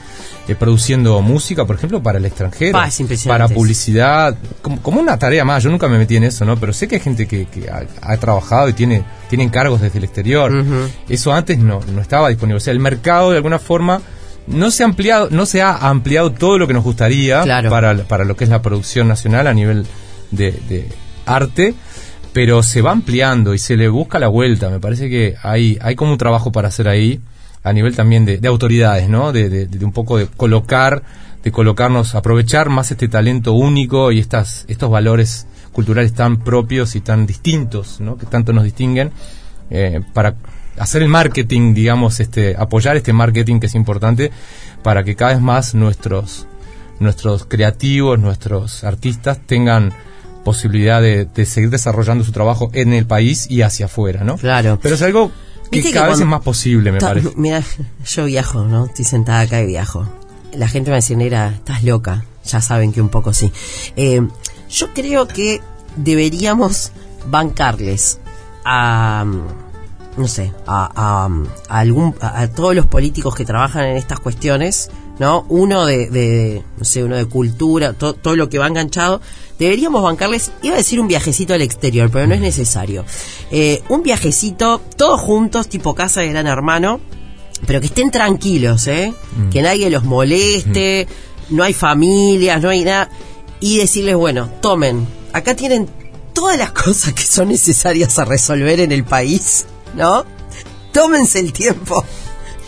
[0.47, 2.79] eh, produciendo música, por ejemplo, para el extranjero,
[3.27, 5.63] para publicidad, como, una tarea más.
[5.63, 6.57] Yo nunca me metí en eso, ¿no?
[6.57, 7.47] Pero sé que hay gente que,
[8.01, 10.51] ha, trabajado y tiene, tiene encargos desde el exterior.
[11.07, 12.57] Eso antes no, no estaba disponible.
[12.57, 14.01] O sea, el mercado de alguna forma
[14.47, 18.25] no se ha ampliado, no se ha ampliado todo lo que nos gustaría para, para
[18.25, 19.85] lo que es la producción nacional a nivel
[20.31, 20.87] de, de
[21.25, 21.75] arte
[22.33, 24.69] pero se va ampliando y se le busca la vuelta.
[24.69, 27.19] Me parece que hay, hay como un trabajo para hacer ahí,
[27.63, 29.31] a nivel también de, autoridades, ¿no?
[29.31, 31.03] De, de, un poco de colocar,
[31.43, 37.01] de colocarnos, aprovechar más este talento único y estas, estos valores culturales tan propios y
[37.01, 38.17] tan distintos, ¿no?
[38.17, 39.11] Que tanto nos distinguen,
[39.69, 40.35] eh, para
[40.77, 44.31] hacer el marketing, digamos, este, apoyar este marketing que es importante
[44.81, 46.47] para que cada vez más nuestros,
[46.99, 49.93] nuestros creativos, nuestros artistas tengan
[50.43, 54.37] posibilidad de, seguir desarrollando su trabajo en el país y hacia afuera, ¿no?
[54.37, 54.79] Claro.
[54.81, 55.31] Pero es algo
[55.71, 57.31] que cada vez es más posible, me parece.
[57.35, 57.63] Mira,
[58.05, 58.85] yo viajo, ¿no?
[58.85, 60.07] Estoy sentada acá y viajo.
[60.53, 62.25] La gente me dice, Nera, estás loca.
[62.45, 63.51] Ya saben que un poco sí.
[63.95, 64.21] Eh,
[64.69, 65.61] yo creo que
[65.95, 66.91] deberíamos
[67.27, 68.19] bancarles
[68.65, 69.25] a
[70.17, 71.29] no sé, a,
[71.69, 75.45] algún, a, todos los políticos que trabajan en estas cuestiones, ¿no?
[75.49, 79.21] Uno de, no sé, uno de cultura, todo lo que va enganchado,
[79.59, 83.05] deberíamos bancarles, iba a decir un viajecito al exterior, pero no es necesario.
[83.51, 87.01] Eh, un viajecito, todos juntos, tipo casa de gran hermano,
[87.67, 89.13] pero que estén tranquilos, ¿eh?
[89.35, 89.49] Mm.
[89.49, 91.07] Que nadie los moleste,
[91.49, 91.55] mm.
[91.55, 93.09] no hay familias, no hay nada.
[93.59, 95.89] Y decirles, bueno, tomen, acá tienen
[96.33, 100.23] todas las cosas que son necesarias a resolver en el país, ¿no?
[100.93, 102.05] Tómense el tiempo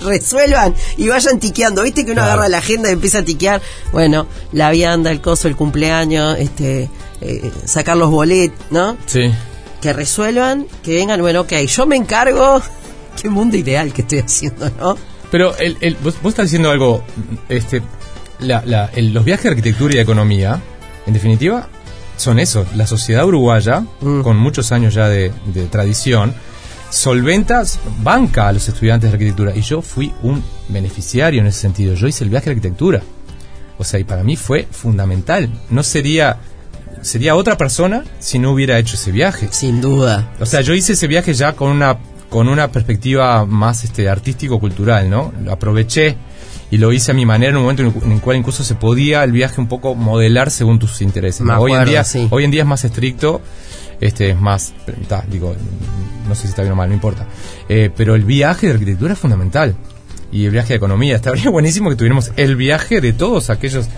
[0.03, 1.83] resuelvan y vayan tiqueando.
[1.83, 3.61] ¿Viste que uno agarra la agenda y empieza a tiquear?
[3.91, 6.89] Bueno, la vianda, el coso, el cumpleaños, este,
[7.21, 8.97] eh, sacar los boletos, ¿no?
[9.05, 9.31] Sí.
[9.81, 12.61] Que resuelvan, que vengan, bueno, ok, yo me encargo.
[13.21, 14.97] Qué mundo ideal que estoy haciendo, ¿no?
[15.31, 17.03] Pero el, el, vos, estás diciendo algo,
[17.49, 17.81] este,
[18.39, 20.61] la, la, los viajes de arquitectura y de economía,
[21.05, 21.69] en definitiva,
[22.17, 24.21] son eso, la sociedad uruguaya, mm.
[24.21, 26.33] con muchos años ya de, de tradición,
[26.91, 29.55] solventas, banca a los estudiantes de arquitectura.
[29.55, 31.95] Y yo fui un beneficiario en ese sentido.
[31.95, 33.01] Yo hice el viaje de arquitectura.
[33.79, 35.49] O sea, y para mí fue fundamental.
[35.71, 36.37] No sería
[37.01, 39.47] sería otra persona si no hubiera hecho ese viaje.
[39.51, 40.31] Sin duda.
[40.39, 41.97] O sea, yo hice ese viaje ya con una
[42.29, 45.33] con una perspectiva más este artístico cultural, ¿no?
[45.43, 46.15] Lo aproveché
[46.71, 49.23] y lo hice a mi manera en un momento en el cual incluso se podía
[49.23, 51.41] el viaje un poco modelar según tus intereses.
[51.41, 52.27] Me hoy en día sí.
[52.31, 53.41] hoy en día es más estricto,
[53.99, 54.73] este es más
[55.07, 55.53] ta, digo,
[56.27, 57.27] no sé si está bien o mal, no importa.
[57.67, 59.75] Eh, pero el viaje de arquitectura es fundamental
[60.31, 61.15] y el viaje de economía.
[61.17, 63.89] Estaría buenísimo que tuviéramos el viaje de todos aquellos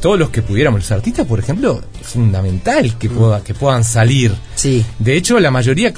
[0.00, 0.80] todos los que pudiéramos.
[0.80, 4.34] Los artistas, por ejemplo, es fundamental que, pueda, que puedan salir.
[4.54, 4.84] Sí.
[4.98, 5.92] De hecho, la mayoría,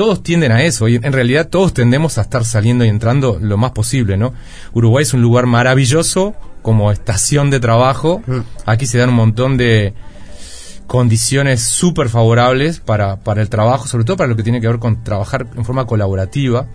[0.00, 0.88] todos tienden a eso.
[0.88, 4.32] Y en realidad todos tendemos a estar saliendo y entrando lo más posible, ¿no?
[4.72, 8.22] Uruguay es un lugar maravilloso como estación de trabajo.
[8.26, 8.38] Mm.
[8.64, 9.92] Aquí se dan un montón de
[10.86, 14.78] condiciones súper favorables para, para el trabajo, sobre todo para lo que tiene que ver
[14.78, 16.66] con trabajar en forma colaborativa.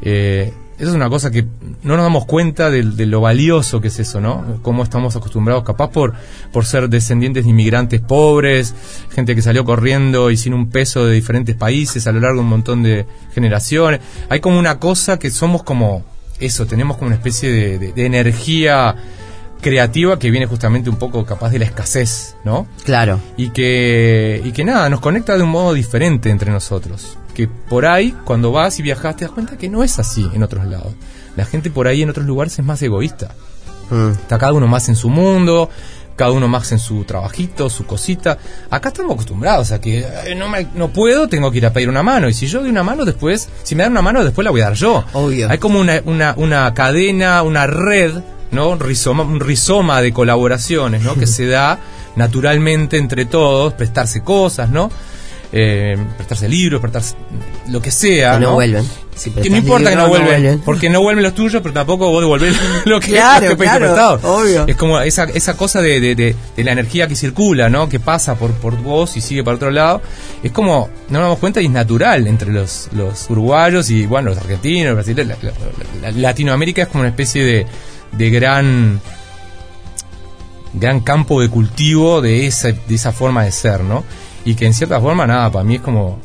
[0.00, 1.46] Eh, eso es una cosa que
[1.82, 4.58] no nos damos cuenta de, de, lo valioso que es eso, ¿no?
[4.62, 6.14] Cómo estamos acostumbrados, capaz por,
[6.52, 8.74] por ser descendientes de inmigrantes pobres,
[9.10, 12.42] gente que salió corriendo y sin un peso de diferentes países a lo largo de
[12.42, 14.00] un montón de generaciones.
[14.28, 16.04] Hay como una cosa que somos como
[16.40, 18.96] eso, tenemos como una especie de, de, de energía
[19.62, 22.66] creativa que viene justamente un poco capaz de la escasez, ¿no?
[22.84, 23.20] Claro.
[23.38, 27.16] Y que, y que nada, nos conecta de un modo diferente entre nosotros.
[27.34, 30.42] Que por ahí, cuando vas y viajas, te das cuenta que no es así en
[30.42, 30.94] otros lados.
[31.36, 33.34] La gente por ahí en otros lugares es más egoísta.
[33.90, 34.10] Mm.
[34.10, 35.70] Está cada uno más en su mundo,
[36.16, 38.38] cada uno más en su trabajito, su cosita.
[38.70, 41.88] Acá estamos acostumbrados a que eh, no, me, no puedo, tengo que ir a pedir
[41.88, 42.28] una mano.
[42.28, 44.60] Y si yo doy una mano, después, si me dan una mano, después la voy
[44.60, 45.04] a dar yo.
[45.14, 45.50] Obvio.
[45.50, 48.22] Hay como una, una, una cadena, una red
[48.52, 48.68] ¿no?
[48.68, 51.14] Un rizoma, un rizoma de colaboraciones, ¿no?
[51.14, 51.78] que se da
[52.14, 54.90] naturalmente entre todos, prestarse cosas, ¿no?
[55.54, 57.14] Eh, prestarse libros, prestarse
[57.68, 58.32] lo que sea.
[58.34, 58.54] Que no, ¿no?
[58.54, 58.88] vuelven.
[59.14, 60.60] Si que no importa que no, vuelven, vuelven.
[60.64, 63.78] porque no vuelven los tuyos, pero tampoco vos devolvés lo que, Claro, lo que pediste
[63.78, 64.34] claro, prestado.
[64.38, 64.64] obvio.
[64.66, 67.90] Es como esa, esa cosa de, de, de, de la energía que circula, ¿no?
[67.90, 70.00] Que pasa por, por vos y sigue para otro lado.
[70.42, 74.30] Es como, no nos damos cuenta y es natural entre los, los uruguayos y, bueno,
[74.30, 75.36] los argentinos, los brasileños.
[75.42, 77.66] La, la- la- Latinoamérica es como una especie de,
[78.12, 79.00] de gran
[80.74, 84.04] gran campo de cultivo de esa, de esa forma de ser, ¿no?
[84.44, 86.20] Y que en cierta forma, nada, para mí es como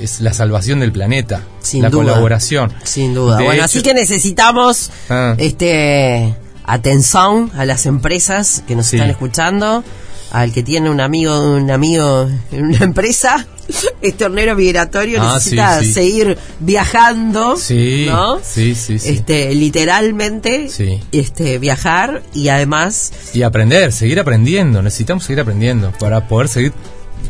[0.00, 2.02] es la salvación del planeta, Sin la duda.
[2.04, 2.72] colaboración.
[2.82, 3.36] Sin duda.
[3.36, 5.34] De bueno, hecho- así que necesitamos Ah.
[5.38, 6.34] este
[6.64, 8.96] atención a las empresas que nos Sí.
[8.96, 9.84] están escuchando,
[10.32, 13.46] al que tiene un amigo, un amigo en una empresa,
[14.02, 15.92] este hornero migratorio Ah, necesita sí, sí.
[15.92, 18.40] seguir viajando, Sí, ¿no?
[18.42, 19.10] sí, sí, sí.
[19.10, 21.00] Este, literalmente, Sí.
[21.12, 26.72] este, viajar y además, Y aprender, seguir aprendiendo, necesitamos seguir aprendiendo para poder seguir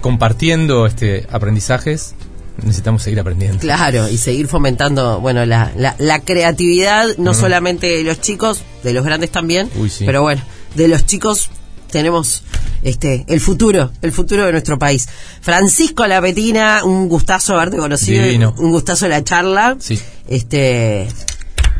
[0.05, 2.15] compartiendo este aprendizajes.
[2.63, 3.59] Necesitamos seguir aprendiendo.
[3.59, 8.93] claro, y seguir fomentando, bueno, la, la, la creatividad, no solamente de los chicos, de
[8.93, 10.05] los grandes también, Uy, sí.
[10.05, 10.43] pero bueno,
[10.75, 11.49] de los chicos
[11.91, 12.43] tenemos
[12.83, 15.09] este el futuro, el futuro de nuestro país.
[15.41, 18.55] Francisco Lapetina, un gustazo haberte conocido, Divino.
[18.59, 19.77] un gustazo la charla.
[19.81, 19.99] Sí.
[20.29, 21.09] Este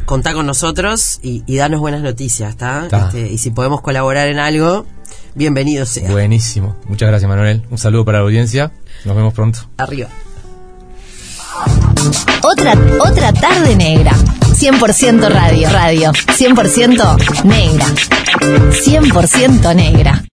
[0.07, 2.89] contá con nosotros y, y danos buenas noticias, ¿está?
[2.91, 4.87] Este, y si podemos colaborar en algo,
[5.35, 6.11] bienvenido sea.
[6.11, 6.77] Buenísimo.
[6.87, 7.63] Muchas gracias, Manuel.
[7.71, 8.73] Un saludo para la audiencia.
[9.05, 9.61] Nos vemos pronto.
[9.77, 10.09] Arriba.
[12.43, 14.13] Otra, otra tarde negra.
[14.13, 15.71] 100% radio.
[15.71, 16.13] Radio.
[16.13, 17.87] 100% negra.
[18.71, 20.24] 100% negra.